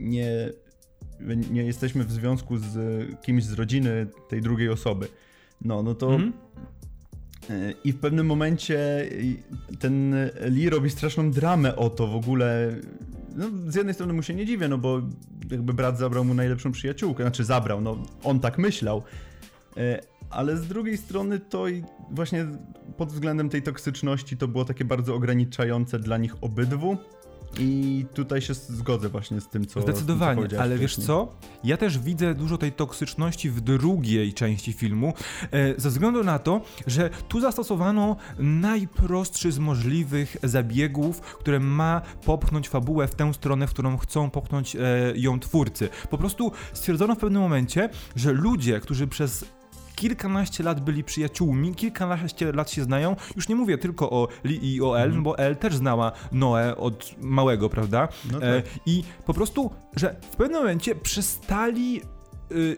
nie, 0.00 0.52
nie 1.50 1.64
jesteśmy 1.64 2.04
w 2.04 2.12
związku 2.12 2.56
z 2.56 2.76
kimś 3.22 3.44
z 3.44 3.52
rodziny 3.52 4.06
tej 4.28 4.42
drugiej 4.42 4.68
osoby. 4.68 5.08
No, 5.64 5.82
no 5.82 5.94
to 5.94 6.14
mm. 6.14 6.32
I 7.84 7.92
w 7.92 7.98
pewnym 8.00 8.26
momencie 8.26 9.08
ten 9.78 10.16
Lee 10.40 10.70
robi 10.70 10.90
straszną 10.90 11.30
dramę 11.30 11.76
o 11.76 11.90
to 11.90 12.06
w 12.06 12.16
ogóle. 12.16 12.74
No, 13.38 13.46
z 13.66 13.74
jednej 13.74 13.94
strony 13.94 14.12
mu 14.12 14.22
się 14.22 14.34
nie 14.34 14.46
dziwię, 14.46 14.68
no 14.68 14.78
bo 14.78 15.00
jakby 15.50 15.72
brat 15.72 15.98
zabrał 15.98 16.24
mu 16.24 16.34
najlepszą 16.34 16.72
przyjaciółkę, 16.72 17.22
znaczy 17.22 17.44
zabrał, 17.44 17.80
no 17.80 17.98
on 18.24 18.40
tak 18.40 18.58
myślał. 18.58 19.02
E, 19.76 20.00
ale 20.30 20.56
z 20.56 20.66
drugiej 20.66 20.96
strony 20.96 21.40
to 21.40 21.64
właśnie 22.10 22.46
pod 22.96 23.12
względem 23.12 23.48
tej 23.48 23.62
toksyczności 23.62 24.36
to 24.36 24.48
było 24.48 24.64
takie 24.64 24.84
bardzo 24.84 25.14
ograniczające 25.14 25.98
dla 25.98 26.18
nich 26.18 26.34
obydwu. 26.40 26.96
I 27.58 28.06
tutaj 28.14 28.42
się 28.42 28.54
zgodzę 28.54 29.08
właśnie 29.08 29.40
z 29.40 29.48
tym, 29.48 29.66
co. 29.66 29.80
Zdecydowanie, 29.80 30.42
tym, 30.42 30.50
co 30.50 30.62
ale 30.62 30.78
wiesz 30.78 30.96
co? 30.96 31.32
Ja 31.64 31.76
też 31.76 31.98
widzę 31.98 32.34
dużo 32.34 32.58
tej 32.58 32.72
toksyczności 32.72 33.50
w 33.50 33.60
drugiej 33.60 34.34
części 34.34 34.72
filmu, 34.72 35.12
e, 35.50 35.80
ze 35.80 35.88
względu 35.88 36.24
na 36.24 36.38
to, 36.38 36.60
że 36.86 37.10
tu 37.28 37.40
zastosowano 37.40 38.16
najprostszy 38.38 39.52
z 39.52 39.58
możliwych 39.58 40.36
zabiegów, 40.42 41.20
które 41.20 41.60
ma 41.60 42.02
popchnąć 42.24 42.68
fabułę 42.68 43.08
w 43.08 43.14
tę 43.14 43.34
stronę, 43.34 43.66
w 43.66 43.70
którą 43.70 43.96
chcą 43.96 44.30
popchnąć 44.30 44.76
e, 44.76 44.80
ją 45.16 45.40
twórcy. 45.40 45.88
Po 46.10 46.18
prostu 46.18 46.52
stwierdzono 46.72 47.14
w 47.14 47.18
pewnym 47.18 47.42
momencie, 47.42 47.88
że 48.16 48.32
ludzie, 48.32 48.80
którzy 48.80 49.06
przez 49.06 49.57
kilkanaście 49.98 50.64
lat 50.64 50.80
byli 50.80 51.04
przyjaciółmi, 51.04 51.74
kilkanaście 51.74 52.52
lat 52.52 52.70
się 52.70 52.82
znają. 52.82 53.16
Już 53.36 53.48
nie 53.48 53.54
mówię 53.54 53.78
tylko 53.78 54.10
o 54.10 54.28
Lee 54.44 54.74
i 54.74 54.82
o 54.82 55.00
El, 55.00 55.10
mm. 55.10 55.22
bo 55.22 55.38
El 55.38 55.56
też 55.56 55.76
znała 55.76 56.12
Noe 56.32 56.76
od 56.76 57.14
małego, 57.20 57.68
prawda? 57.68 58.08
No 58.32 58.38
e, 58.38 58.62
tak. 58.62 58.72
e, 58.72 58.78
I 58.86 59.04
po 59.26 59.34
prostu, 59.34 59.70
że 59.96 60.16
w 60.30 60.36
pewnym 60.36 60.60
momencie 60.60 60.94
przestali, 60.94 62.00
y, 62.52 62.76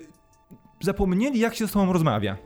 zapomnieli 0.81 1.41
jak 1.41 1.55
się 1.55 1.67
ze 1.67 1.73
sobą 1.73 1.93
rozmawia. 1.93 2.37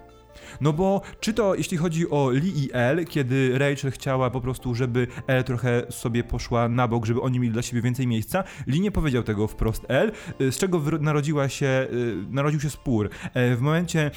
No 0.61 0.73
bo 0.73 1.03
czy 1.21 1.35
to 1.35 1.55
jeśli 1.55 1.77
chodzi 1.77 2.11
o 2.11 2.31
Lee 2.31 2.65
i 2.65 2.71
El, 2.73 3.07
kiedy 3.07 3.59
Rachel 3.59 3.91
chciała 3.91 4.31
po 4.31 4.41
prostu, 4.41 4.75
żeby 4.75 5.07
El 5.27 5.45
trochę 5.45 5.83
sobie 5.91 6.25
poszła 6.25 6.69
na 6.69 6.89
bok, 6.89 7.07
żeby 7.07 7.21
oni 7.21 7.41
mieli 7.41 7.53
dla 7.53 7.63
siebie 7.63 7.83
więcej 7.83 8.07
miejsca, 8.07 8.45
Lee 8.67 8.81
nie 8.81 8.91
powiedział 8.91 9.23
tego 9.23 9.47
wprost 9.47 9.85
El, 9.89 10.13
y, 10.41 10.53
z 10.53 10.59
czego 10.59 10.83
narodziła 11.01 11.49
się, 11.49 11.87
y, 11.93 12.17
narodził 12.31 12.61
się 12.61 12.71
spór. 12.71 13.11
E, 13.35 13.57
w 13.57 13.61
momencie 13.61 14.11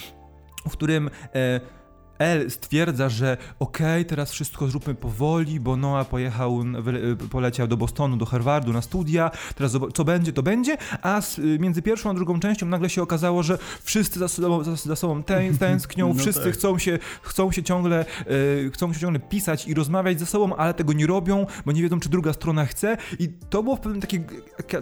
w 0.70 0.74
którym 0.74 1.10
El 2.20 2.52
stwierdza, 2.52 3.10
że 3.10 3.38
okej, 3.60 4.02
okay, 4.02 4.06
teraz 4.06 4.32
wszystko 4.32 4.68
zróbmy 4.68 4.96
powoli, 4.96 5.60
bo 5.60 5.76
Noah 5.76 6.08
pojechał, 6.08 6.64
poleciał 7.32 7.68
do 7.68 7.78
Bostonu, 7.78 8.18
do 8.18 8.26
Harvardu 8.26 8.74
na 8.74 8.82
studia, 8.82 9.32
teraz 9.56 9.78
co 9.94 10.04
będzie, 10.04 10.34
to 10.34 10.44
będzie, 10.44 10.78
a 11.02 11.22
między 11.60 11.82
pierwszą 11.82 12.10
a 12.10 12.14
drugą 12.14 12.40
częścią 12.40 12.66
nagle 12.66 12.90
się 12.90 13.02
okazało, 13.02 13.44
że 13.44 13.58
wszyscy 13.84 14.20
za 14.20 14.28
sobą, 14.28 14.64
za, 14.64 14.96
sobą 14.96 15.24
tęsknią, 15.60 16.14
no 16.14 16.20
wszyscy 16.20 16.44
tak. 16.44 16.54
chcą, 16.54 16.80
się, 16.80 17.00
chcą, 17.22 17.52
się 17.52 17.64
ciągle, 17.64 18.00
e, 18.00 18.70
chcą 18.72 18.94
się 18.94 19.00
ciągle 19.00 19.20
pisać 19.20 19.68
i 19.68 19.74
rozmawiać 19.74 20.20
ze 20.20 20.26
sobą, 20.26 20.56
ale 20.56 20.74
tego 20.74 20.94
nie 20.94 21.08
robią, 21.08 21.46
bo 21.66 21.72
nie 21.72 21.82
wiedzą, 21.82 22.00
czy 22.00 22.10
druga 22.10 22.34
strona 22.34 22.66
chce. 22.66 22.98
I 23.20 23.30
to 23.50 23.64
było 23.64 23.76
w 23.76 23.80
pewnym 23.80 24.02
takie 24.02 24.24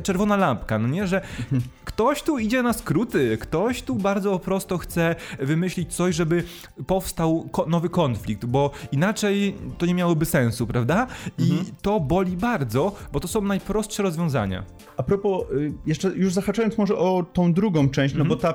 czerwona 0.04 0.38
lampka, 0.38 0.80
no 0.80 0.88
nie, 0.88 1.08
że 1.08 1.22
ktoś 1.86 2.22
tu 2.22 2.40
idzie 2.40 2.64
na 2.64 2.74
skróty, 2.74 3.38
ktoś 3.38 3.82
tu 3.82 3.96
bardzo 3.96 4.40
prosto 4.40 4.78
chce 4.78 5.16
wymyślić 5.40 5.96
coś, 5.96 6.16
żeby 6.16 6.44
powstał 6.88 7.25
powstał 7.26 7.68
nowy 7.68 7.90
konflikt, 7.90 8.46
bo 8.46 8.72
inaczej 8.92 9.56
to 9.78 9.86
nie 9.86 9.94
miałoby 9.94 10.26
sensu, 10.26 10.68
prawda? 10.68 11.08
I 11.38 11.52
mhm. 11.52 11.66
to 11.82 12.00
boli 12.00 12.38
bardzo, 12.38 12.96
bo 13.12 13.20
to 13.20 13.28
są 13.28 13.42
najprostsze 13.42 14.04
rozwiązania. 14.04 14.64
A 14.98 15.04
propos, 15.04 15.52
y, 15.52 15.74
jeszcze 15.86 16.08
już 16.08 16.34
zahaczając 16.34 16.78
może 16.78 16.98
o 16.98 17.26
tą 17.34 17.54
drugą 17.54 17.90
część, 17.90 18.16
mhm. 18.16 18.30
no 18.30 18.36
bo 18.36 18.42
ta 18.42 18.54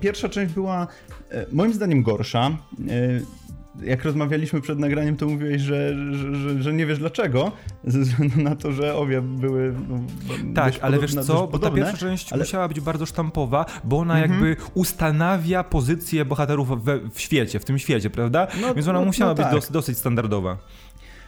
pierwsza 0.00 0.28
część 0.28 0.54
była 0.54 0.86
e, 1.30 1.46
moim 1.52 1.72
zdaniem 1.72 2.02
gorsza 2.02 2.50
e, 2.88 3.20
jak 3.82 4.04
rozmawialiśmy 4.04 4.60
przed 4.60 4.78
nagraniem, 4.78 5.16
to 5.16 5.26
mówiłeś, 5.26 5.62
że, 5.62 5.94
że, 6.12 6.62
że, 6.62 6.72
nie 6.72 6.86
wiesz 6.86 6.98
dlaczego, 6.98 7.52
ze 7.84 8.00
względu 8.00 8.42
na 8.42 8.56
to, 8.56 8.72
że 8.72 8.94
obie 8.94 9.22
były. 9.22 9.74
No, 9.88 10.00
tak, 10.54 10.74
ale 10.80 10.98
wiesz 10.98 11.14
co, 11.14 11.46
bo 11.46 11.58
ta 11.58 11.70
pierwsza 11.70 11.96
część 11.96 12.32
ale... 12.32 12.42
musiała 12.42 12.68
być 12.68 12.80
bardzo 12.80 13.06
sztampowa, 13.06 13.66
bo 13.84 13.98
ona 13.98 14.14
mhm. 14.18 14.30
jakby 14.30 14.56
ustanawia 14.74 15.64
pozycję 15.64 16.24
bohaterów 16.24 16.84
we, 16.84 17.00
w 17.10 17.20
świecie, 17.20 17.60
w 17.60 17.64
tym 17.64 17.78
świecie, 17.78 18.10
prawda? 18.10 18.46
No, 18.60 18.74
Więc 18.74 18.88
ona 18.88 19.00
no, 19.00 19.04
musiała 19.04 19.30
no 19.30 19.34
tak. 19.34 19.46
być 19.46 19.54
dos, 19.54 19.70
dosyć 19.70 19.98
standardowa. 19.98 20.58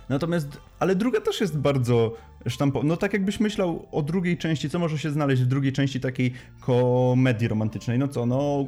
Natomiast, 0.09 0.61
ale 0.79 0.95
druga 0.95 1.21
też 1.21 1.41
jest 1.41 1.59
bardzo 1.59 2.15
sztampowa. 2.49 2.87
No 2.87 2.97
tak 2.97 3.13
jakbyś 3.13 3.41
myślał 3.41 3.89
o 3.93 4.03
drugiej 4.03 4.39
części, 4.39 4.71
co 4.71 4.79
może 4.79 4.99
się 4.99 5.11
znaleźć 5.11 5.43
w 5.43 5.47
drugiej 5.47 5.73
części 5.73 6.01
takiej 6.01 6.33
komedii 6.61 7.49
romantycznej. 7.49 7.99
No 7.99 8.09
co, 8.09 8.27
no 8.27 8.67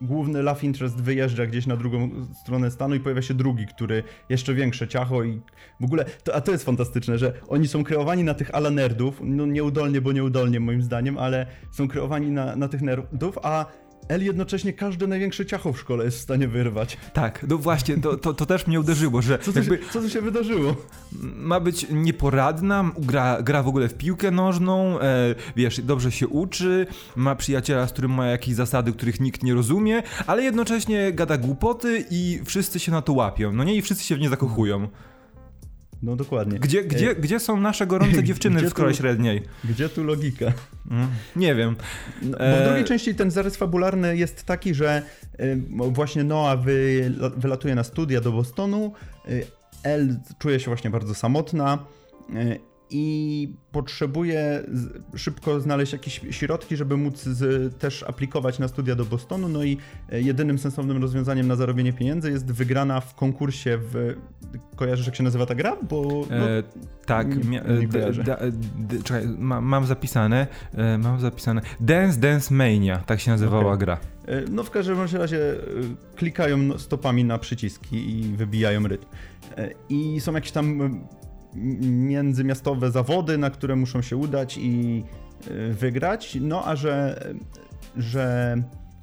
główny 0.00 0.42
love 0.42 0.62
interest 0.62 1.02
wyjeżdża 1.02 1.46
gdzieś 1.46 1.66
na 1.66 1.76
drugą 1.76 2.10
stronę 2.34 2.70
stanu 2.70 2.94
i 2.94 3.00
pojawia 3.00 3.22
się 3.22 3.34
drugi, 3.34 3.66
który 3.66 4.02
jeszcze 4.28 4.54
większe 4.54 4.88
ciacho 4.88 5.24
i 5.24 5.40
w 5.80 5.84
ogóle, 5.84 6.04
to, 6.04 6.34
a 6.34 6.40
to 6.40 6.52
jest 6.52 6.64
fantastyczne, 6.64 7.18
że 7.18 7.32
oni 7.48 7.68
są 7.68 7.84
kreowani 7.84 8.24
na 8.24 8.34
tych 8.34 8.54
ala 8.54 8.70
nerdów, 8.70 9.20
no 9.24 9.46
nieudolnie, 9.46 10.00
bo 10.00 10.12
nieudolnie 10.12 10.60
moim 10.60 10.82
zdaniem, 10.82 11.18
ale 11.18 11.46
są 11.70 11.88
kreowani 11.88 12.30
na, 12.30 12.56
na 12.56 12.68
tych 12.68 12.82
nerdów, 12.82 13.38
a 13.42 13.66
El 14.10 14.24
jednocześnie 14.24 14.72
każde 14.72 15.06
największe 15.06 15.46
ciacho 15.46 15.72
w 15.72 15.78
szkole 15.78 16.04
jest 16.04 16.18
w 16.18 16.20
stanie 16.20 16.48
wyrwać. 16.48 16.96
Tak, 17.12 17.46
no 17.48 17.58
właśnie, 17.58 17.96
to, 17.96 18.16
to, 18.16 18.34
to 18.34 18.46
też 18.46 18.66
mnie 18.66 18.80
uderzyło, 18.80 19.22
że 19.22 19.38
co 19.38 19.52
tu, 19.52 19.64
się, 19.64 19.70
co 19.90 20.00
tu 20.00 20.10
się 20.10 20.20
wydarzyło? 20.20 20.76
Ma 21.36 21.60
być 21.60 21.86
nieporadna, 21.90 22.90
gra, 22.98 23.42
gra 23.42 23.62
w 23.62 23.68
ogóle 23.68 23.88
w 23.88 23.94
piłkę 23.94 24.30
nożną, 24.30 25.00
e, 25.00 25.34
wiesz, 25.56 25.80
dobrze 25.80 26.12
się 26.12 26.28
uczy, 26.28 26.86
ma 27.16 27.34
przyjaciela, 27.36 27.86
z 27.86 27.92
którym 27.92 28.10
ma 28.10 28.26
jakieś 28.26 28.54
zasady, 28.54 28.92
których 28.92 29.20
nikt 29.20 29.42
nie 29.42 29.54
rozumie, 29.54 30.02
ale 30.26 30.42
jednocześnie 30.42 31.12
gada 31.12 31.36
głupoty 31.36 32.04
i 32.10 32.40
wszyscy 32.44 32.78
się 32.78 32.92
na 32.92 33.02
to 33.02 33.12
łapią, 33.12 33.52
no 33.52 33.64
nie? 33.64 33.74
I 33.74 33.82
wszyscy 33.82 34.04
się 34.04 34.16
w 34.16 34.20
nie 34.20 34.28
zakochują. 34.28 34.88
No 36.02 36.16
dokładnie. 36.16 36.58
Gdzie, 36.58 36.84
gdzie, 36.84 37.14
gdzie 37.14 37.40
są 37.40 37.60
nasze 37.60 37.86
gorące 37.86 38.22
dziewczyny 38.30 38.60
w 38.62 38.70
szkole 38.70 38.94
średniej? 38.94 39.42
Gdzie 39.64 39.88
tu 39.88 40.04
logika? 40.04 40.46
Mm, 40.90 41.08
nie 41.36 41.54
wiem. 41.54 41.76
No, 42.22 42.38
bo 42.38 42.60
w 42.60 42.64
drugiej 42.64 42.84
części 42.84 43.14
ten 43.14 43.30
zarys 43.30 43.56
fabularny 43.56 44.16
jest 44.16 44.44
taki, 44.44 44.74
że 44.74 45.02
y, 45.40 45.62
właśnie 45.90 46.24
Noah 46.24 46.62
wy, 46.62 47.12
wylatuje 47.36 47.74
na 47.74 47.84
studia 47.84 48.20
do 48.20 48.32
Bostonu, 48.32 48.92
El 49.82 50.16
czuje 50.38 50.60
się 50.60 50.66
właśnie 50.66 50.90
bardzo 50.90 51.14
samotna 51.14 51.78
i 52.90 53.48
potrzebuje 53.72 54.62
szybko 55.14 55.60
znaleźć 55.60 55.92
jakieś 55.92 56.20
środki, 56.30 56.76
żeby 56.76 56.96
móc 56.96 57.22
z, 57.22 57.78
też 57.78 58.02
aplikować 58.02 58.58
na 58.58 58.68
studia 58.68 58.94
do 58.94 59.04
Bostonu. 59.04 59.48
No 59.48 59.64
i 59.64 59.76
e, 60.12 60.20
jedynym 60.20 60.58
sensownym 60.58 61.02
rozwiązaniem 61.02 61.48
na 61.48 61.56
zarobienie 61.56 61.92
pieniędzy 61.92 62.30
jest 62.30 62.52
wygrana 62.52 63.00
w 63.00 63.14
konkursie 63.14 63.78
w. 63.82 64.14
Kojarzysz, 64.76 65.06
jak 65.06 65.16
się 65.16 65.22
nazywa 65.22 65.46
ta 65.46 65.54
gra? 65.54 65.76
Bo. 65.90 66.26
No, 66.30 66.50
e, 66.50 66.62
tak, 67.06 67.44
nie, 67.44 67.62
nie 67.80 67.88
d, 67.88 68.12
d, 68.12 68.36
d, 68.78 69.02
czekaj, 69.02 69.28
ma, 69.38 69.60
mam 69.60 69.86
zapisane. 69.86 70.46
E, 70.74 70.98
mam 70.98 71.20
zapisane. 71.20 71.62
Dance 71.80 72.20
Dance 72.20 72.54
Mania, 72.54 72.98
tak 72.98 73.20
się 73.20 73.30
nazywała 73.30 73.64
okay. 73.64 73.78
gra. 73.78 73.98
E, 74.26 74.42
no 74.50 74.62
w 74.64 74.70
każdym 74.70 74.98
razie 75.12 75.52
e, 75.52 75.56
klikają 76.16 76.78
stopami 76.78 77.24
na 77.24 77.38
przyciski 77.38 78.20
i 78.20 78.36
wybijają 78.36 78.88
rytm. 78.88 79.06
I 79.88 80.20
są 80.20 80.34
jakieś 80.34 80.52
tam 80.52 81.00
międzymiastowe 81.54 82.90
zawody, 82.90 83.38
na 83.38 83.50
które 83.50 83.76
muszą 83.76 84.02
się 84.02 84.16
udać 84.16 84.58
i 84.58 85.04
e, 85.50 85.72
wygrać. 85.72 86.38
No 86.40 86.64
a 86.66 86.76
że, 86.76 87.24
że, 87.96 88.56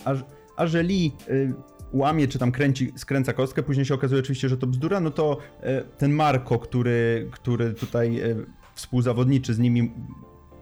a, 0.06 0.14
a 0.56 0.68
że 0.68 0.84
Lee 0.84 1.12
e, 1.30 1.34
łamie 1.94 2.28
czy 2.28 2.40
tam 2.40 2.52
kręci, 2.52 2.94
skręca 2.96 3.34
kostkę, 3.34 3.64
później 3.64 3.86
się 3.86 3.94
okazuje 3.94 4.22
oczywiście, 4.22 4.50
że 4.50 4.58
to 4.58 4.68
bzdura, 4.68 5.00
no 5.00 5.12
to 5.12 5.38
e, 5.62 5.82
ten 5.82 6.12
Marko, 6.12 6.60
który, 6.60 7.30
który 7.32 7.74
tutaj 7.74 8.22
współzawodniczy 8.76 9.54
z 9.54 9.60
nimi 9.60 9.92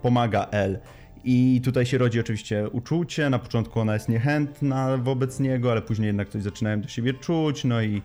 pomaga 0.01 0.47
L. 0.51 0.79
I 1.27 1.61
tutaj 1.63 1.85
się 1.85 1.97
rodzi 1.97 2.19
oczywiście 2.19 2.69
uczucie. 2.69 3.29
Na 3.29 3.39
początku 3.39 3.79
ona 3.79 3.93
jest 3.93 4.09
niechętna 4.09 4.97
wobec 4.97 5.39
niego, 5.39 5.71
ale 5.71 5.81
później 5.81 6.07
jednak 6.07 6.29
coś 6.29 6.41
zaczynają 6.43 6.81
do 6.81 6.87
siebie 6.87 7.13
czuć, 7.13 7.63
no 7.63 7.81
i 7.81 8.01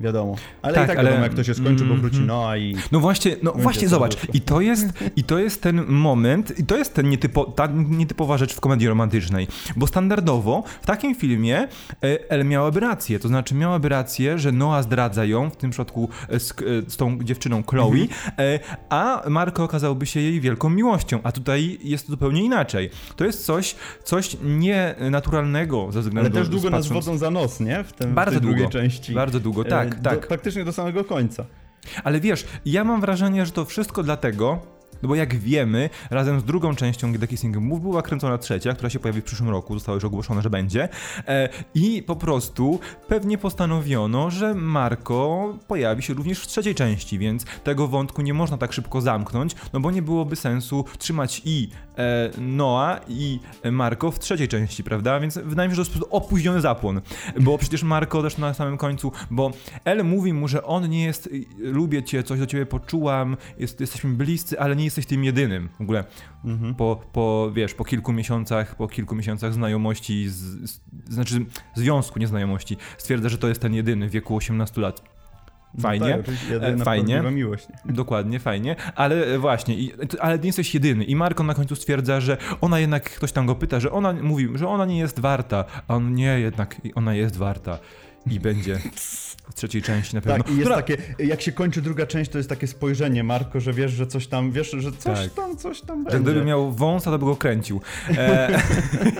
wiadomo. 0.00 0.36
Ale 0.62 0.74
Tak, 0.74 0.84
i 0.84 0.88
tak 0.88 0.98
ale- 0.98 1.08
wiadomo, 1.08 1.24
jak 1.24 1.34
to 1.34 1.44
się 1.44 1.54
skończy, 1.54 1.84
bo 1.84 1.94
wróci 1.94 2.16
Mhm. 2.20 2.26
Noa 2.26 2.56
i... 2.56 2.76
No 2.92 3.00
właśnie, 3.00 3.36
no 3.42 3.52
właśnie 3.52 3.82
to 3.82 3.88
zobacz. 3.88 4.16
I 4.34 4.40
to 4.40 4.60
jest, 4.60 4.86
i 5.16 5.24
to 5.24 5.38
jest 5.38 5.62
ten 5.62 5.84
moment, 5.86 6.58
i 6.58 6.64
to 6.66 6.76
jest 6.76 6.94
ten 6.94 7.08
nietypo, 7.08 7.44
ta 7.44 7.66
nietypowa 7.88 8.38
rzecz 8.38 8.54
w 8.54 8.60
komedii 8.60 8.88
romantycznej. 8.88 9.46
Bo 9.76 9.86
standardowo 9.86 10.62
w 10.82 10.86
takim 10.86 11.14
filmie 11.14 11.58
e, 11.58 11.68
El 12.30 12.44
miałaby 12.46 12.80
rację. 12.80 13.18
To 13.18 13.28
znaczy 13.28 13.54
miałaby 13.54 13.88
rację, 13.88 14.38
że 14.38 14.52
Noah 14.52 14.82
zdradza 14.84 15.24
ją, 15.24 15.50
w 15.50 15.56
tym 15.56 15.70
przypadku 15.70 16.08
e, 16.28 16.40
z, 16.40 16.50
e, 16.52 16.54
z 16.90 16.96
tą 16.96 17.18
dziewczyną 17.22 17.62
Chloe, 17.62 17.92
e, 18.38 18.58
a 18.88 19.22
Marko 19.28 19.64
okazałby 19.64 20.06
się 20.06 20.20
jej 20.20 20.40
wielką 20.40 20.70
miłością. 20.70 21.18
A 21.22 21.32
tutaj 21.32 21.78
jest 21.82 22.08
zupełnie 22.08 22.42
inaczej. 22.44 22.90
To 23.16 23.24
jest 23.24 23.44
coś, 23.44 23.74
coś 24.04 24.36
nienaturalnego 24.42 25.92
ze 25.92 26.00
względu 26.00 26.20
Ale 26.30 26.30
też 26.40 26.48
długo 26.48 26.70
nas 26.70 26.80
patrząc- 26.88 26.94
wodzą 27.06 27.18
za 27.18 27.30
nos, 27.30 27.60
nie? 27.60 27.84
W, 27.84 27.92
tym, 27.92 28.14
Bardzo 28.14 28.38
w 28.38 28.42
długo. 28.42 28.68
części. 28.68 29.14
Bardzo 29.14 29.40
długo, 29.40 29.62
E, 29.66 29.68
tak, 29.90 30.00
do, 30.00 30.10
tak. 30.10 30.26
Praktycznie 30.26 30.64
do 30.64 30.72
samego 30.72 31.04
końca. 31.04 31.44
Ale 32.04 32.20
wiesz, 32.20 32.46
ja 32.64 32.84
mam 32.84 33.00
wrażenie, 33.00 33.46
że 33.46 33.52
to 33.52 33.64
wszystko 33.64 34.02
dlatego, 34.02 34.66
no 35.02 35.08
bo 35.08 35.14
jak 35.14 35.36
wiemy, 35.36 35.90
razem 36.10 36.40
z 36.40 36.44
drugą 36.44 36.74
częścią 36.74 37.12
The 37.12 37.26
Kissing 37.26 37.56
Move 37.56 37.80
była 37.80 38.02
kręcona 38.02 38.38
trzecia, 38.38 38.72
która 38.72 38.90
się 38.90 38.98
pojawi 38.98 39.20
w 39.20 39.24
przyszłym 39.24 39.50
roku, 39.50 39.74
zostało 39.74 39.96
już 39.96 40.04
ogłoszone, 40.04 40.42
że 40.42 40.50
będzie. 40.50 40.88
E, 41.28 41.48
I 41.74 42.02
po 42.02 42.16
prostu 42.16 42.80
pewnie 43.08 43.38
postanowiono, 43.38 44.30
że 44.30 44.54
Marko 44.54 45.58
pojawi 45.68 46.02
się 46.02 46.14
również 46.14 46.40
w 46.40 46.46
trzeciej 46.46 46.74
części, 46.74 47.18
więc 47.18 47.44
tego 47.44 47.88
wątku 47.88 48.22
nie 48.22 48.34
można 48.34 48.58
tak 48.58 48.72
szybko 48.72 49.00
zamknąć, 49.00 49.56
no 49.72 49.80
bo 49.80 49.90
nie 49.90 50.02
byłoby 50.02 50.36
sensu 50.36 50.84
trzymać 50.98 51.42
i 51.44 51.68
e, 51.98 52.30
Noa 52.38 53.00
i 53.08 53.40
Marko 53.72 54.10
w 54.10 54.18
trzeciej 54.18 54.48
części, 54.48 54.84
prawda? 54.84 55.20
Więc 55.20 55.38
wydaje 55.44 55.68
mi 55.68 55.76
się, 55.76 55.84
że 55.84 55.90
to 55.90 55.98
jest 55.98 56.06
opóźniony 56.10 56.60
zapłon, 56.60 57.00
bo 57.40 57.58
przecież 57.58 57.82
Marko 57.82 58.22
też 58.22 58.38
na 58.38 58.54
samym 58.54 58.76
końcu, 58.76 59.12
bo 59.30 59.50
El 59.84 60.04
mówi 60.04 60.32
mu, 60.32 60.48
że 60.48 60.64
on 60.64 60.88
nie 60.88 61.04
jest, 61.04 61.26
y, 61.26 61.46
lubię 61.58 62.02
cię, 62.02 62.22
coś 62.22 62.38
do 62.38 62.46
ciebie 62.46 62.66
poczułam, 62.66 63.36
jest, 63.58 63.80
jesteśmy 63.80 64.10
bliscy, 64.10 64.60
ale 64.60 64.76
nie 64.76 64.84
jesteś 64.90 65.06
tym 65.06 65.24
jedynym. 65.24 65.68
W 65.78 65.80
ogóle 65.82 66.04
Mhm. 66.44 66.74
po, 66.74 67.02
po, 67.12 67.50
wiesz, 67.54 67.74
po 67.74 67.84
kilku 67.84 68.12
miesiącach, 68.12 68.76
po 68.76 68.88
kilku 68.88 69.14
miesiącach 69.14 69.54
znajomości, 69.54 70.28
z, 70.28 70.34
z, 70.70 70.80
znaczy 71.08 71.46
związku, 71.74 72.18
nie 72.18 72.26
znajomości, 72.26 72.76
stwierdza, 72.98 73.28
że 73.28 73.38
to 73.38 73.48
jest 73.48 73.60
ten 73.60 73.74
jedyny 73.74 74.08
w 74.08 74.10
wieku 74.10 74.36
18 74.36 74.80
lat. 74.80 75.02
Fajnie. 75.80 76.16
No 76.16 76.22
tak, 76.22 76.50
jedyna 76.50 76.82
E, 76.82 76.84
fajnie. 76.84 77.22
miłość. 77.22 77.66
nie? 77.84 77.92
Dokładnie, 77.92 78.40
fajnie, 78.40 78.76
ale 78.94 79.26
e, 79.26 79.38
właśnie, 79.38 79.74
i, 79.74 79.92
ale 80.20 80.38
nie 80.38 80.46
jesteś 80.46 80.74
jedyny. 80.74 81.04
I 81.04 81.16
Marko 81.16 81.42
na 81.42 81.54
końcu 81.54 81.76
stwierdza, 81.76 82.20
że 82.20 82.36
ona 82.60 82.78
jednak, 82.78 83.10
ktoś 83.10 83.32
tam 83.32 83.46
go 83.46 83.54
pyta, 83.54 83.80
że 83.80 83.92
ona 83.92 84.12
mówi, 84.12 84.48
że 84.54 84.68
ona 84.68 84.84
nie 84.86 84.98
jest 84.98 85.20
warta, 85.20 85.64
a 85.88 85.94
on 85.94 86.14
nie, 86.14 86.40
jednak 86.40 86.80
ona 86.94 87.14
jest 87.14 87.36
warta. 87.36 87.78
I 88.30 88.40
będzie 88.40 88.78
trzeciej 89.60 89.82
części 89.82 90.14
na 90.14 90.20
pewno. 90.20 90.44
Tak, 90.44 90.52
i 90.52 90.56
jest 90.56 90.62
Która- 90.62 90.76
takie, 90.76 90.96
jak 91.18 91.40
się 91.42 91.52
kończy 91.52 91.82
druga 91.82 92.06
część, 92.06 92.30
to 92.30 92.38
jest 92.38 92.50
takie 92.50 92.66
spojrzenie, 92.66 93.24
Marko, 93.24 93.60
że 93.60 93.72
wiesz, 93.72 93.92
że 93.92 94.06
coś 94.06 94.26
tam, 94.26 94.52
wiesz, 94.52 94.70
że 94.70 94.92
coś 94.92 95.18
Tak. 95.18 95.30
tam, 95.34 95.56
coś 95.56 95.80
tam 95.80 95.98
Że 96.04 96.10
będzie. 96.10 96.30
gdyby 96.30 96.46
miał 96.46 96.72
wąsa, 96.72 97.10
to 97.10 97.18
by 97.18 97.24
go 97.24 97.36
kręcił. 97.36 97.80
E, 98.18 98.60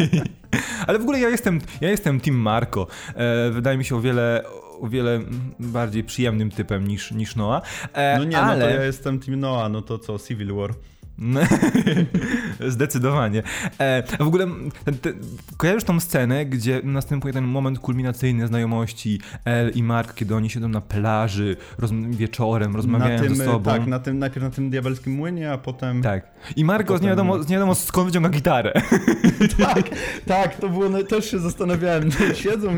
ale 0.87 0.99
w 0.99 1.03
ogóle 1.03 1.19
ja 1.21 1.29
jestem, 1.29 1.61
ja 1.81 1.91
jestem 1.91 2.21
Team 2.21 2.37
Marco. 2.37 2.87
E, 3.15 3.51
wydaje 3.51 3.79
mi 3.79 3.85
się 3.85 3.97
o 3.97 4.01
wiele, 4.01 4.43
o 4.81 4.89
wiele 4.89 5.21
bardziej 5.61 6.05
przyjemnym 6.05 6.51
typem 6.51 6.87
niż, 6.89 7.13
niż 7.13 7.37
Noah. 7.37 7.63
E, 7.93 8.19
No 8.19 8.25
nie, 8.25 8.39
ale... 8.39 8.65
no 8.65 8.71
to 8.71 8.81
ja 8.81 8.85
jestem 8.85 9.21
Team 9.21 9.41
Noah, 9.41 9.71
no 9.73 9.83
to 9.83 9.99
co, 9.99 10.19
Civil 10.19 10.55
War. 10.55 10.71
Zdecydowanie. 12.69 13.43
E, 13.81 14.03
a 14.19 14.25
w 14.25 14.27
ogóle 14.27 14.47
ten, 14.85 14.95
ten, 14.99 15.15
kojarzysz 15.57 15.85
tą 15.85 16.01
scenę, 16.01 16.47
gdzie 16.47 16.81
następuje 16.85 17.35
ten 17.35 17.45
moment 17.45 17.79
kulminacyjny 17.79 18.47
znajomości 18.47 19.21
El 19.45 19.71
i 19.75 19.83
Mark, 19.83 20.15
kiedy 20.15 20.35
oni 20.35 20.51
siedzą 20.51 20.69
na 20.69 20.81
plaży 20.81 21.57
rozm- 21.79 22.15
wieczorem, 22.15 22.77
rozmawiają 22.77 23.17
na 23.17 23.25
tym, 23.25 23.37
ze 23.37 23.45
sobą. 23.45 23.71
Tak, 23.71 23.87
na 23.87 23.99
tym, 23.99 24.19
najpierw 24.19 24.45
na 24.45 24.51
tym 24.51 24.71
diabelskim 24.71 25.13
młynie, 25.13 25.53
a 25.53 25.59
potem... 25.59 26.03
Tak. 26.03 26.31
I 26.57 26.65
Marko 26.65 26.99
z 26.99 27.01
nie, 27.01 27.09
Potem- 27.09 27.09
wiadomo, 27.09 27.43
z 27.43 27.49
nie 27.49 27.57
wiadomo 27.57 27.75
skąd 27.75 28.07
wyciąga 28.07 28.29
gitarę. 28.29 28.73
tak, 29.59 29.89
tak, 30.27 30.57
to 30.57 30.69
było, 30.69 30.89
no, 30.89 31.03
też 31.03 31.31
się 31.31 31.39
zastanawiałem, 31.39 32.11
siedzą, 32.45 32.69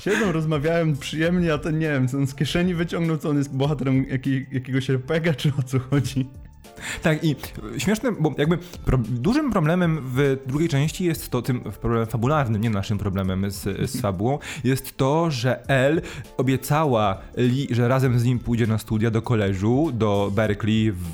siedzą, 0.00 0.32
rozmawiają 0.32 0.96
przyjemnie, 0.96 1.52
a 1.54 1.58
ten, 1.58 1.78
nie 1.78 1.88
wiem, 1.88 2.08
co 2.08 2.18
on 2.18 2.26
z 2.26 2.34
kieszeni 2.34 2.74
wyciągnął, 2.74 3.18
co 3.18 3.30
on 3.30 3.36
jest 3.36 3.56
bohaterem 3.56 4.04
jakiej, 4.08 4.46
jakiegoś 4.52 4.90
RPGa, 4.90 5.34
czy 5.34 5.52
o 5.58 5.62
co 5.62 5.78
chodzi. 5.78 6.28
Tak, 7.02 7.24
i 7.24 7.36
śmieszne, 7.78 8.12
bo 8.12 8.34
jakby 8.38 8.58
pro, 8.84 8.98
dużym 8.98 9.50
problemem 9.50 10.00
w 10.04 10.36
drugiej 10.46 10.68
części 10.68 11.04
jest 11.04 11.30
to, 11.30 11.42
tym 11.42 11.60
problemem 11.60 12.06
fabularnym, 12.06 12.62
nie 12.62 12.70
naszym 12.70 12.98
problemem 12.98 13.50
z, 13.50 13.90
z 13.90 14.00
fabułą, 14.00 14.38
jest 14.64 14.96
to, 14.96 15.30
że 15.30 15.68
Elle 15.68 16.02
obiecała 16.36 17.18
Lee, 17.36 17.68
że 17.70 17.88
razem 17.88 18.18
z 18.18 18.24
nim 18.24 18.38
pójdzie 18.38 18.66
na 18.66 18.78
studia 18.78 19.10
do 19.10 19.22
koleżu, 19.22 19.90
do 19.92 20.32
Berkeley 20.34 20.92
w, 20.92 21.12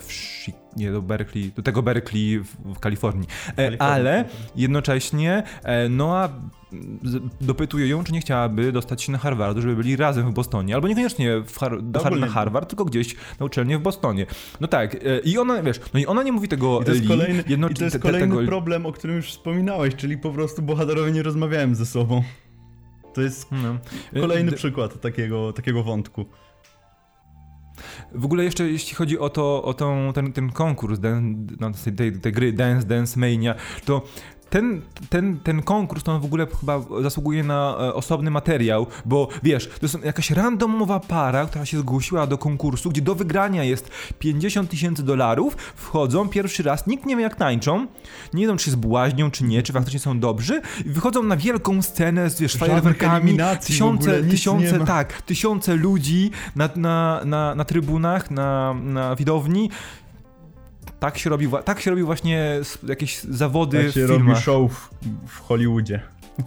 w 0.00 0.08
Chi- 0.08 0.52
nie, 0.76 0.92
do 0.92 1.02
Berkeley, 1.02 1.52
do 1.56 1.62
tego 1.62 1.82
Berkeley 1.82 2.40
w, 2.40 2.74
w 2.74 2.78
Kalifornii. 2.78 3.28
E, 3.46 3.54
Kalifornii, 3.56 3.78
ale 3.78 4.24
jednocześnie 4.56 5.42
e, 5.62 5.88
Noah 5.88 6.30
dopytuje 7.40 7.86
ją, 7.88 8.04
czy 8.04 8.12
nie 8.12 8.20
chciałaby 8.20 8.72
dostać 8.72 9.02
się 9.02 9.12
na 9.12 9.18
Harvardu, 9.18 9.62
żeby 9.62 9.76
byli 9.76 9.96
razem 9.96 10.30
w 10.30 10.34
Bostonie. 10.34 10.74
Albo 10.74 10.88
niekoniecznie 10.88 11.42
Har- 11.60 11.82
do 11.82 12.00
Har- 12.00 12.20
na 12.20 12.26
Harvard, 12.26 12.68
tylko 12.68 12.84
gdzieś 12.84 13.16
na 13.40 13.46
uczelnię 13.46 13.78
w 13.78 13.82
Bostonie. 13.82 14.26
No 14.60 14.68
tak, 14.68 14.94
e, 14.94 14.98
i 15.24 15.38
ona, 15.38 15.62
wiesz, 15.62 15.80
no 15.94 16.00
i 16.00 16.06
ona 16.06 16.22
nie 16.22 16.32
mówi 16.32 16.48
tego 16.48 16.80
I 16.80 16.84
to 16.84 16.90
jest 16.90 17.02
Lee, 17.02 17.08
kolejny, 17.08 17.44
jedno- 17.48 17.68
i 17.68 17.74
to 17.74 17.84
jest 17.84 17.96
te- 17.96 18.00
te- 18.02 18.08
kolejny 18.08 18.36
tego- 18.36 18.46
problem, 18.48 18.86
o 18.86 18.92
którym 18.92 19.16
już 19.16 19.26
wspominałeś, 19.30 19.94
czyli 19.96 20.18
po 20.18 20.30
prostu 20.30 20.62
bohaterowie 20.62 21.12
nie 21.12 21.22
rozmawiają 21.22 21.74
ze 21.74 21.86
sobą. 21.86 22.22
To 23.14 23.20
jest 23.20 23.46
No. 23.52 23.76
E, 24.12 24.20
kolejny 24.20 24.50
d- 24.50 24.56
przykład 24.56 25.00
takiego, 25.00 25.52
takiego 25.52 25.82
wątku. 25.82 26.24
W 28.14 28.24
ogóle 28.24 28.44
jeszcze 28.44 28.68
jeśli 28.68 28.94
chodzi 28.94 29.18
o, 29.18 29.28
to, 29.28 29.62
o 29.62 29.74
tą, 29.74 30.12
ten, 30.14 30.32
ten 30.32 30.50
konkurs 30.52 30.98
dan, 31.00 31.46
no, 31.60 31.70
tej, 31.84 31.92
tej, 31.92 32.12
tej 32.12 32.32
gry 32.32 32.52
Dance 32.52 32.86
Dance 32.86 33.20
Mania, 33.20 33.54
to 33.84 34.02
ten, 34.50 34.80
ten, 35.10 35.38
ten 35.38 35.62
konkurs 35.62 36.02
to 36.02 36.12
on 36.12 36.20
w 36.20 36.24
ogóle 36.24 36.46
chyba 36.60 36.80
zasługuje 37.02 37.44
na 37.44 37.76
e, 37.80 37.94
osobny 37.94 38.30
materiał, 38.30 38.86
bo 39.04 39.28
wiesz, 39.42 39.66
to 39.68 39.86
jest 39.86 40.04
jakaś 40.04 40.30
randomowa 40.30 41.00
para, 41.00 41.46
która 41.46 41.66
się 41.66 41.78
zgłosiła 41.78 42.26
do 42.26 42.38
konkursu, 42.38 42.90
gdzie 42.90 43.02
do 43.02 43.14
wygrania 43.14 43.64
jest 43.64 43.90
50 44.18 44.70
tysięcy 44.70 45.02
dolarów, 45.02 45.56
wchodzą 45.56 46.28
pierwszy 46.28 46.62
raz, 46.62 46.86
nikt 46.86 47.06
nie 47.06 47.16
wie 47.16 47.22
jak 47.22 47.36
tańczą, 47.36 47.86
nie 48.34 48.42
wiedzą 48.42 48.56
czy 48.56 48.64
się 48.64 48.70
zbłaźnią, 48.70 49.30
czy 49.30 49.44
nie, 49.44 49.62
czy 49.62 49.72
faktycznie 49.72 50.00
są 50.00 50.20
dobrzy, 50.20 50.62
i 50.86 50.88
wychodzą 50.88 51.22
na 51.22 51.36
wielką 51.36 51.82
scenę 51.82 52.30
z 52.30 52.40
wiesz, 52.40 52.56
fajerwerkami, 52.56 53.30
w 53.30 53.34
ogóle, 53.34 53.56
tysiące, 53.56 54.22
tysiące, 54.22 54.84
tak, 54.86 55.22
tysiące 55.22 55.76
ludzi 55.76 56.30
na, 56.56 56.68
na, 56.76 57.20
na, 57.24 57.54
na 57.54 57.64
trybunach, 57.64 58.30
na, 58.30 58.74
na 58.74 59.16
widowni. 59.16 59.70
Tak 61.00 61.18
się 61.18 61.30
robi, 61.30 61.48
tak 61.64 61.80
się 61.80 61.90
robi 61.90 62.02
właśnie 62.02 62.60
jakieś 62.88 63.20
zawody 63.22 63.84
Tak 63.84 63.94
się 63.94 64.06
w 64.06 64.10
robi 64.10 64.20
filmach. 64.22 64.42
show 64.42 64.72
w, 64.72 64.90
w 65.28 65.40
Hollywoodzie. 65.40 66.00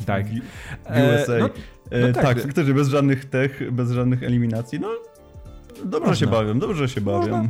Tak. 0.05 0.25
W, 0.25 0.29
w 0.29 0.39
E, 0.85 1.21
USA. 1.23 1.33
no- 1.39 1.49
E, 1.91 1.99
no 2.07 2.13
tak, 2.13 2.23
tak. 2.23 2.41
faktycznie 2.41 2.73
bez 2.73 2.87
żadnych 2.87 3.25
tech, 3.25 3.71
bez 3.71 3.91
żadnych 3.91 4.23
eliminacji. 4.23 4.79
No, 4.79 4.89
dobrze 5.85 5.99
Można. 6.09 6.15
się 6.15 6.31
bawią, 6.31 6.59
dobrze 6.59 6.89
się 6.89 7.01
bawią. 7.01 7.19
Można. 7.19 7.49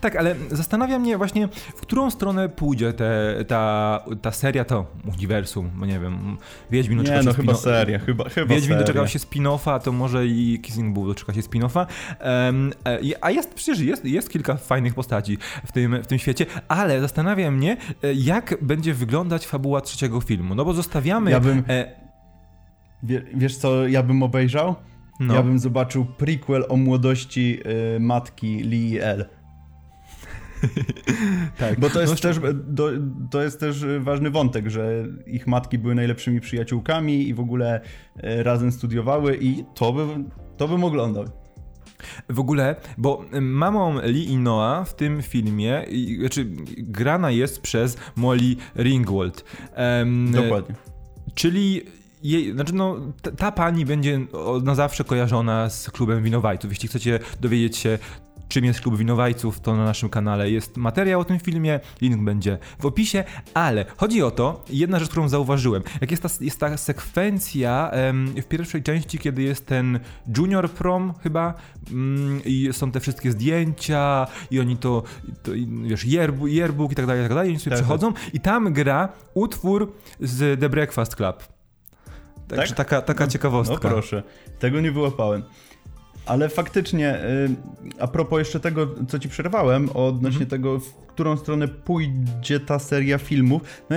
Tak, 0.00 0.16
ale 0.16 0.34
zastanawia 0.50 0.98
mnie 0.98 1.18
właśnie, 1.18 1.48
w 1.76 1.80
którą 1.80 2.10
stronę 2.10 2.48
pójdzie 2.48 2.92
te, 2.92 3.34
ta, 3.48 4.00
ta 4.22 4.30
seria, 4.32 4.64
to 4.64 4.86
uniwersum, 5.14 5.70
no 5.76 5.86
nie 5.86 6.00
wiem, 6.00 6.36
Wiedźmin 6.70 6.98
Nie, 6.98 7.04
doczeka 7.04 7.22
no 7.24 7.30
się 7.30 7.36
chyba 7.36 7.54
seria, 7.54 7.98
chyba, 7.98 8.28
chyba 8.28 8.46
Wiedźmin 8.46 8.68
seria. 8.68 8.78
doczekał 8.80 9.08
się 9.08 9.18
spin-offa, 9.18 9.80
to 9.80 9.92
może 9.92 10.26
i 10.26 10.60
Kissing 10.62 10.94
Booth 10.94 11.08
doczeka 11.08 11.32
się 11.34 11.40
spin-offa. 11.40 11.86
E, 12.20 12.52
a 13.20 13.30
jest, 13.30 13.54
przecież 13.54 13.80
jest, 13.80 14.04
jest 14.04 14.30
kilka 14.30 14.56
fajnych 14.56 14.94
postaci 14.94 15.38
w 15.66 15.72
tym, 15.72 16.02
w 16.02 16.06
tym 16.06 16.18
świecie, 16.18 16.46
ale 16.68 17.00
zastanawia 17.00 17.50
mnie, 17.50 17.76
e, 18.02 18.14
jak 18.14 18.54
będzie 18.62 18.94
wyglądać 18.94 19.46
fabuła 19.46 19.80
trzeciego 19.80 20.20
filmu. 20.20 20.54
No 20.54 20.64
bo 20.64 20.74
zostawiamy... 20.74 21.30
Ja 21.30 21.40
bym- 21.40 21.64
E, 21.68 22.08
Wie, 23.02 23.22
wiesz 23.34 23.56
co, 23.56 23.88
ja 23.88 24.02
bym 24.02 24.22
obejrzał? 24.22 24.74
no. 25.20 25.34
Ja 25.34 25.42
bym 25.42 25.58
zobaczył 25.58 26.04
prequel 26.04 26.64
o 26.68 26.76
młodości 26.76 27.60
y, 27.96 28.00
matki 28.00 28.62
Lee 28.62 28.98
El. 29.00 29.28
Tak. 31.58 31.80
Bo 31.80 31.90
to 31.90 32.00
jest, 32.00 32.12
No, 32.12 32.18
też, 32.20 32.40
do, 32.54 32.90
to 33.30 33.42
jest 33.42 33.60
też 33.60 33.84
ważny 34.00 34.30
wątek, 34.30 34.70
że 34.70 35.04
ich 35.26 35.46
matki 35.46 35.78
były 35.78 35.94
najlepszymi 35.94 36.40
przyjaciółkami 36.40 37.28
i 37.28 37.34
w 37.34 37.40
ogóle 37.40 37.80
e, 38.16 38.42
razem 38.42 38.72
studiowały 38.72 39.38
i 39.40 39.64
to 39.74 39.92
bym, 39.92 40.30
to 40.56 40.68
bym 40.68 40.84
oglądał. 40.84 41.24
W 42.28 42.40
ogóle, 42.40 42.76
bo 42.98 43.24
mamą 43.40 44.00
Lee 44.02 44.30
i 44.30 44.36
Noah 44.36 44.88
w 44.88 44.94
tym 44.94 45.22
filmie, 45.22 45.84
znaczy 46.20 46.46
grana 46.78 47.30
jest 47.30 47.60
przez 47.60 47.96
Molly 48.16 48.56
Ringwald. 48.76 49.44
Em, 49.74 50.32
Dokładnie. 50.32 50.74
Czyli 51.34 51.82
jej, 52.22 52.52
znaczy 52.52 52.74
no, 52.74 52.96
ta, 53.22 53.30
ta 53.30 53.52
pani 53.52 53.86
będzie 53.86 54.20
na 54.62 54.74
zawsze 54.74 55.04
kojarzona 55.04 55.70
z 55.70 55.90
klubem 55.90 56.22
winowajców. 56.22 56.70
Jeśli 56.70 56.88
chcecie 56.88 57.20
dowiedzieć 57.40 57.76
się, 57.76 57.98
czym 58.48 58.64
jest 58.64 58.80
klub 58.80 58.96
winowajców, 58.96 59.60
to 59.60 59.76
na 59.76 59.84
naszym 59.84 60.08
kanale 60.08 60.50
jest 60.50 60.76
materiał 60.76 61.20
o 61.20 61.24
tym 61.24 61.38
filmie, 61.40 61.80
link 62.00 62.22
będzie 62.24 62.58
w 62.78 62.86
opisie, 62.86 63.24
ale 63.54 63.84
chodzi 63.96 64.22
o 64.22 64.30
to, 64.30 64.64
jedna 64.70 64.98
rzecz, 64.98 65.08
którą 65.08 65.28
zauważyłem, 65.28 65.82
jak 66.00 66.10
jest 66.10 66.22
ta, 66.22 66.28
jest 66.40 66.60
ta 66.60 66.76
sekwencja 66.76 67.90
em, 67.92 68.26
w 68.42 68.44
pierwszej 68.44 68.82
części, 68.82 69.18
kiedy 69.18 69.42
jest 69.42 69.66
ten 69.66 70.00
junior 70.36 70.70
prom 70.70 71.14
chyba 71.22 71.54
mm, 71.90 72.40
i 72.44 72.68
są 72.72 72.90
te 72.92 73.00
wszystkie 73.00 73.32
zdjęcia 73.32 74.26
i 74.50 74.60
oni 74.60 74.76
to, 74.76 75.02
to 75.42 75.54
i, 75.54 75.68
wiesz, 75.82 76.04
yearbook, 76.04 76.50
yearbook 76.50 76.92
i 76.92 76.94
tak 76.94 77.06
dalej, 77.06 77.22
i 77.22 77.24
tak 77.24 77.34
dalej, 77.34 77.48
i 77.50 77.52
oni 77.52 77.60
sobie 77.60 77.76
Tak, 77.76 77.78
tak. 77.78 77.98
przechodzą 77.98 78.12
i 78.32 78.40
tam 78.40 78.72
gra 78.72 79.08
utwór 79.34 79.92
z 80.20 80.60
The 80.60 80.68
Breakfast 80.68 81.16
Club. 81.16 81.44
Także 82.48 82.74
Tak? 82.74 82.76
taka, 82.76 83.02
taka 83.02 83.24
No 83.24 83.30
ciekawostka. 83.30 83.88
proszę, 83.88 84.22
tego 84.58 84.80
nie 84.80 84.92
wyłapałem. 84.92 85.42
Ale 86.28 86.48
faktycznie, 86.48 87.24
y, 87.24 87.48
a 87.98 88.08
propos 88.08 88.38
jeszcze 88.38 88.60
tego, 88.60 88.94
co 89.08 89.18
ci 89.18 89.28
przerwałem, 89.28 89.88
odnośnie 89.94 90.42
Mhm. 90.42 90.50
tego, 90.50 90.78
w 90.80 90.92
którą 90.94 91.36
stronę 91.36 91.68
pójdzie 91.68 92.60
ta 92.60 92.78
seria 92.78 93.18
filmów, 93.18 93.62
no, 93.90 93.96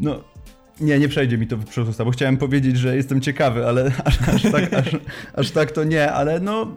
no 0.00 0.24
nie, 0.80 0.98
nie 0.98 1.08
przejdzie 1.08 1.38
mi 1.38 1.46
to 1.46 1.58
przez 1.58 1.88
usta, 1.88 2.04
bo 2.04 2.10
chciałem 2.10 2.36
powiedzieć, 2.36 2.76
że 2.78 2.96
jestem 2.96 3.20
ciekawy, 3.20 3.66
ale 3.66 3.84
aż, 4.04 4.28
aż, 4.28 4.42
tak, 4.52 4.72
aż, 4.74 4.96
aż 5.34 5.50
tak 5.50 5.70
to 5.72 5.84
nie, 5.84 6.12
ale 6.12 6.40
no 6.40 6.74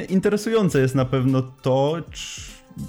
y, 0.00 0.04
interesujące 0.04 0.80
jest 0.80 0.94
na 0.94 1.04
pewno 1.04 1.42
to, 1.42 1.96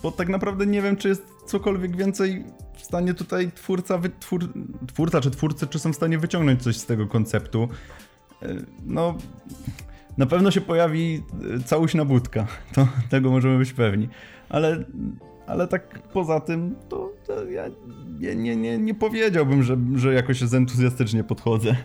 bo 0.04 0.12
tak 0.12 0.30
naprawdę 0.30 0.65
nie 0.65 0.82
wiem, 0.82 0.95
czy 0.97 1.08
jest 1.08 1.23
cokolwiek 1.45 1.97
więcej 1.97 2.43
w 2.77 2.82
stanie 2.84 3.13
tutaj 3.13 3.51
twórca, 3.51 4.01
twórca 4.88 5.21
czy 5.21 5.32
twórcy, 5.32 5.67
czy 5.67 5.80
są 5.80 5.93
w 5.93 5.95
stanie 5.95 6.17
wyciągnąć 6.17 6.63
coś 6.63 6.77
z 6.77 6.86
tego 6.86 7.08
konceptu. 7.08 7.69
Y, 8.43 8.65
No, 8.86 9.17
na 10.22 10.28
pewno 10.28 10.52
się 10.52 10.62
pojawi 10.62 11.24
y, 11.60 11.64
całuśna 11.64 12.06
budka, 12.06 12.48
to, 12.76 12.88
tego 13.10 13.32
możemy 13.32 13.58
być 13.58 13.74
pewni, 13.74 14.10
ale, 14.50 14.84
ale 15.48 15.68
tak 15.68 16.00
poza 16.14 16.40
tym, 16.40 16.76
to, 16.90 17.12
to 17.28 17.46
ja 17.46 17.64
nie, 18.20 18.36
nie, 18.36 18.56
nie, 18.56 18.78
nie 18.78 18.96
powiedziałbym, 18.96 19.64
że, 19.64 19.78
że 19.96 20.14
jakoś 20.14 20.54
entuzjastycznie 20.54 21.24
podchodzę. 21.24 21.76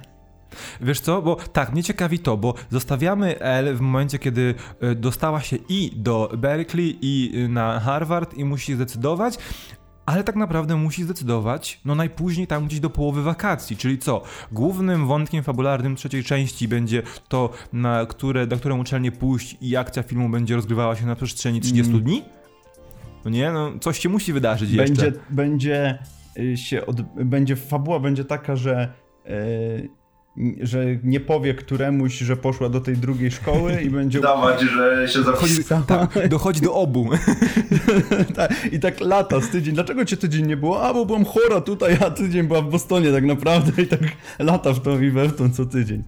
Wiesz 0.80 1.00
co, 1.00 1.22
bo 1.22 1.36
tak, 1.52 1.72
mnie 1.72 1.82
ciekawi 1.82 2.18
to, 2.18 2.36
bo 2.36 2.54
zostawiamy 2.70 3.40
Elle 3.40 3.74
w 3.74 3.80
momencie, 3.80 4.18
kiedy 4.18 4.54
e, 4.80 4.94
dostała 4.94 5.40
się 5.40 5.56
i 5.68 5.92
do 5.96 6.32
Berkeley, 6.38 6.98
i 7.02 7.32
e, 7.44 7.48
na 7.48 7.80
Harvard 7.80 8.34
i 8.34 8.44
musi 8.44 8.74
zdecydować, 8.74 9.38
ale 10.06 10.24
tak 10.24 10.36
naprawdę 10.36 10.76
musi 10.76 11.04
zdecydować, 11.04 11.80
no 11.84 11.94
najpóźniej 11.94 12.46
tam 12.46 12.66
gdzieś 12.66 12.80
do 12.80 12.90
połowy 12.90 13.22
wakacji, 13.22 13.76
czyli 13.76 13.98
co? 13.98 14.22
Głównym 14.52 15.06
wątkiem 15.06 15.42
fabularnym 15.44 15.96
trzeciej 15.96 16.24
części 16.24 16.68
będzie 16.68 17.02
to, 17.28 17.50
na 17.72 18.06
które, 18.06 18.46
na 18.46 18.56
którą 18.56 18.80
uczelnię 18.80 19.12
pójść 19.12 19.56
i 19.60 19.76
akcja 19.76 20.02
filmu 20.02 20.28
będzie 20.28 20.54
rozgrywała 20.56 20.96
się 20.96 21.06
na 21.06 21.16
przestrzeni 21.16 21.60
30 21.60 21.92
Mm. 21.92 22.04
dni? 22.04 22.22
No 23.24 23.30
nie, 23.30 23.52
no 23.52 23.72
coś 23.80 23.98
się 23.98 24.08
musi 24.08 24.32
wydarzyć 24.32 24.70
jeszcze. 24.70 25.02
Będzie, 25.02 25.20
będzie 25.30 25.98
y, 26.38 26.56
się 26.56 26.86
od, 26.86 27.02
będzie 27.02 27.56
fabuła 27.56 28.00
będzie 28.00 28.24
taka, 28.24 28.56
że 28.56 28.92
y, 29.26 29.88
że 30.60 30.84
nie 31.04 31.20
powie 31.20 31.54
któremuś, 31.54 32.18
że 32.18 32.36
poszła 32.36 32.68
do 32.68 32.80
tej 32.80 32.96
drugiej 32.96 33.30
szkoły 33.30 33.82
i 33.82 33.90
będzie 33.90 34.20
Dawać, 34.20 34.60
że 34.60 35.08
się 35.08 35.22
zapisała. 35.22 35.82
Tak, 36.14 36.28
dochodzi 36.28 36.60
do 36.60 36.74
obu. 36.74 37.08
Tak, 38.36 38.72
I 38.72 38.80
tak 38.80 39.00
lata 39.00 39.40
z 39.40 39.48
tydzień. 39.48 39.74
Dlaczego 39.74 40.04
cię 40.04 40.16
tydzień 40.16 40.46
nie 40.46 40.56
było? 40.56 40.82
A, 40.82 40.94
bo 40.94 41.06
byłam 41.06 41.24
chora 41.24 41.60
tutaj, 41.60 41.96
a 42.06 42.10
tydzień 42.10 42.46
była 42.46 42.62
w 42.62 42.70
Bostonie 42.70 43.12
tak 43.12 43.24
naprawdę 43.24 43.82
i 43.82 43.86
tak 43.86 44.00
lata 44.38 44.72
w 44.72 44.80
tą 44.80 45.00
i 45.00 45.10
we 45.10 45.28
w 45.28 45.36
tą 45.36 45.50
co 45.50 45.66
tydzień. 45.66 46.02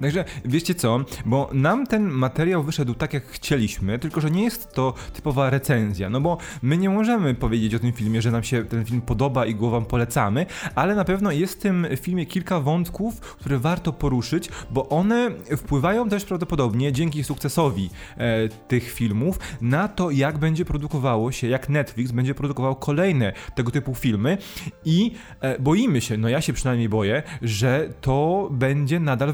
Także 0.00 0.24
wiecie 0.44 0.74
co, 0.74 1.00
bo 1.26 1.50
nam 1.52 1.86
ten 1.86 2.08
materiał 2.08 2.62
wyszedł 2.62 2.94
tak 2.94 3.14
jak 3.14 3.26
chcieliśmy, 3.26 3.98
tylko 3.98 4.20
że 4.20 4.30
nie 4.30 4.44
jest 4.44 4.72
to 4.72 4.94
typowa 5.12 5.50
recenzja, 5.50 6.10
no 6.10 6.20
bo 6.20 6.38
my 6.62 6.76
nie 6.76 6.90
możemy 6.90 7.34
powiedzieć 7.34 7.74
o 7.74 7.78
tym 7.78 7.92
filmie, 7.92 8.22
że 8.22 8.30
nam 8.30 8.42
się 8.42 8.64
ten 8.64 8.84
film 8.84 9.00
podoba 9.00 9.46
i 9.46 9.54
go 9.54 9.70
wam 9.70 9.84
polecamy, 9.84 10.46
ale 10.74 10.94
na 10.94 11.04
pewno 11.04 11.32
jest 11.32 11.54
w 11.54 11.58
tym 11.58 11.86
filmie 12.00 12.26
kilka 12.26 12.60
wątków, 12.60 13.20
które 13.20 13.58
warto 13.58 13.92
poruszyć, 13.92 14.48
bo 14.70 14.88
one 14.88 15.30
wpływają 15.56 16.08
też 16.08 16.24
prawdopodobnie 16.24 16.92
dzięki 16.92 17.24
sukcesowi 17.24 17.90
e, 18.16 18.48
tych 18.48 18.92
filmów 18.92 19.38
na 19.60 19.88
to, 19.88 20.10
jak 20.10 20.38
będzie 20.38 20.64
produkowało 20.64 21.32
się, 21.32 21.48
jak 21.48 21.68
Netflix 21.68 22.12
będzie 22.12 22.34
produkował 22.34 22.76
kolejne 22.76 23.32
tego 23.54 23.70
typu 23.70 23.94
filmy 23.94 24.38
i 24.84 25.12
e, 25.40 25.58
boimy 25.58 26.00
się, 26.00 26.16
no 26.16 26.28
ja 26.28 26.40
się 26.40 26.52
przynajmniej 26.52 26.88
boję, 26.88 27.22
że 27.42 27.88
to 28.00 28.48
będzie 28.50 29.00
nadal 29.00 29.32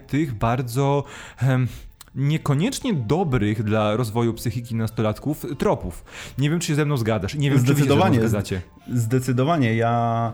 tych 0.00 0.34
bardzo 0.34 1.04
em, 1.42 1.68
niekoniecznie 2.14 2.94
dobrych 2.94 3.62
dla 3.62 3.96
rozwoju 3.96 4.34
psychiki 4.34 4.74
nastolatków 4.74 5.46
tropów. 5.58 6.04
Nie 6.38 6.50
wiem, 6.50 6.60
czy 6.60 6.66
się 6.66 6.74
ze 6.74 6.84
mną 6.84 6.96
zgadasz. 6.96 7.34
Nie 7.34 7.50
wiem, 7.50 7.58
czy 7.58 7.64
wy 7.64 7.68
się 7.68 7.74
ze 7.74 7.74
mną 7.74 7.84
Zdecydowanie. 7.84 8.18
zgadzacie. 8.18 8.62
Zdecydowanie. 8.92 9.74
Ja 9.74 10.32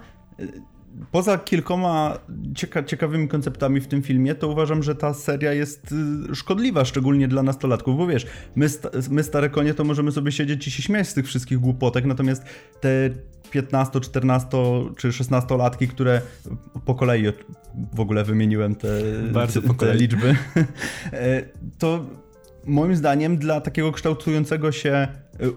poza 1.13 1.39
kilkoma 1.39 2.19
cieka 2.55 2.83
ciekawymi 2.83 3.29
konceptami 3.29 3.81
w 3.81 3.87
tym 3.87 4.03
filmie, 4.03 4.35
to 4.35 4.49
uważam, 4.49 4.83
że 4.83 4.95
ta 4.95 5.15
seria 5.15 5.53
jest 5.53 5.95
y, 6.31 6.35
szkodliwa, 6.35 6.85
szczególnie 6.85 7.29
dla 7.29 7.43
nastolatków, 7.43 7.97
bo 7.97 8.07
wiesz, 8.07 8.27
my, 8.57 8.69
sta 8.69 8.91
my 9.11 9.23
stare 9.23 9.51
konie 9.51 9.75
to 9.75 9.85
możemy 9.85 10.13
sobie 10.13 10.33
siedzieć 10.33 10.67
i 10.67 10.71
się 10.71 10.83
śmiać 10.83 11.09
z 11.09 11.15
tych 11.15 11.27
wszystkich 11.27 11.59
głupotek, 11.59 12.05
natomiast 12.05 12.45
te 12.81 13.11
15, 13.51 14.01
14 14.01 14.49
czy 14.97 15.13
16 15.13 15.57
latki, 15.57 15.89
które 15.89 16.21
po 16.85 16.95
kolei 16.95 17.25
w 17.95 18.01
ogóle 18.01 18.25
wymieniłem 18.25 18.75
te, 18.75 18.89
Bardzo 19.33 19.63
te, 19.63 19.75
te 19.75 19.95
liczby, 19.95 20.37
e, 21.13 21.43
to 21.79 22.07
moim 22.65 22.97
zdaniem 22.97 23.37
dla 23.37 23.61
takiego 23.61 23.93
kształtującego 23.93 24.73
się 24.73 25.09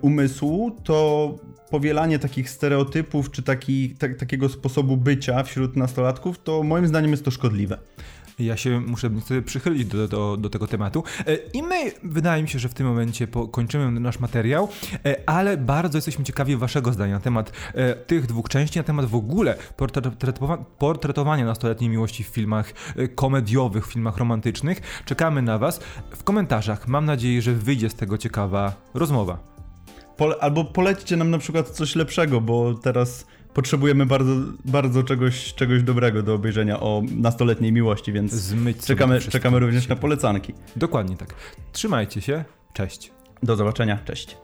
umysłu 0.01 0.71
to 0.83 1.35
powielanie 1.69 2.19
takich 2.19 2.49
stereotypów 2.49 3.31
czy 3.31 3.43
taki, 3.43 3.89
tak, 3.89 4.17
takiego 4.17 4.49
sposobu 4.49 4.97
bycia 4.97 5.43
wśród 5.43 5.75
nastolatków, 5.75 6.43
to 6.43 6.63
moim 6.63 6.87
zdaniem 6.87 7.11
jest 7.11 7.25
to 7.25 7.31
szkodliwe. 7.31 7.77
Ja 8.39 8.57
się 8.57 8.79
muszę 8.79 9.09
sobie 9.25 9.41
przychylić 9.41 9.85
do, 9.85 10.07
do, 10.07 10.37
do 10.37 10.49
tego 10.49 10.67
tematu. 10.67 11.03
E, 11.27 11.35
I 11.35 11.63
my, 11.63 11.91
wydaje 12.03 12.43
mi 12.43 12.49
się, 12.49 12.59
że 12.59 12.69
w 12.69 12.73
tym 12.73 12.87
momencie 12.87 13.27
kończymy 13.51 13.99
nasz 13.99 14.19
materiał, 14.19 14.69
e, 15.05 15.29
ale 15.29 15.57
bardzo 15.57 15.97
jesteśmy 15.97 16.25
ciekawi 16.25 16.55
Waszego 16.55 16.93
zdania 16.93 17.13
na 17.13 17.19
temat 17.19 17.51
e, 17.73 17.95
tych 17.95 18.25
dwóch 18.25 18.49
części, 18.49 18.79
na 18.79 18.83
temat 18.83 19.05
w 19.05 19.15
ogóle 19.15 19.57
portretowa- 19.77 20.63
portretowania 20.77 21.45
nastoletniej 21.45 21.89
miłości 21.89 22.23
w 22.23 22.27
filmach 22.27 22.73
e, 22.95 23.07
komediowych, 23.07 23.87
w 23.87 23.93
filmach 23.93 24.17
romantycznych. 24.17 24.81
Czekamy 25.05 25.41
na 25.41 25.57
Was 25.57 25.79
w 26.15 26.23
komentarzach. 26.23 26.87
Mam 26.87 27.05
nadzieję, 27.05 27.41
że 27.41 27.53
wyjdzie 27.53 27.89
z 27.89 27.95
tego 27.95 28.17
ciekawa 28.17 28.73
rozmowa. 28.93 29.58
Pole, 30.19 30.35
albo 30.39 30.65
polećcie 30.65 31.17
nam 31.17 31.31
na 31.31 31.37
przykład 31.37 31.69
coś 31.69 31.95
lepszego, 31.95 32.41
bo 32.41 32.73
teraz 32.73 33.25
potrzebujemy 33.53 34.05
bardzo, 34.05 34.31
bardzo 34.65 35.03
czegoś, 35.03 35.53
czegoś 35.53 35.83
dobrego 35.83 36.23
do 36.23 36.33
obejrzenia 36.33 36.79
o 36.79 37.01
nastoletniej 37.15 37.71
miłości, 37.71 38.13
więc 38.13 38.31
Zmyć 38.31 38.85
czekamy, 38.85 39.19
czekamy 39.19 39.59
również 39.59 39.87
na 39.87 39.95
polecanki. 39.95 40.53
Dokładnie 40.75 41.17
tak. 41.17 41.35
Trzymajcie 41.71 42.21
się. 42.21 42.43
Cześć. 42.73 43.11
Do 43.43 43.55
zobaczenia, 43.55 43.99
cześć. 44.05 44.37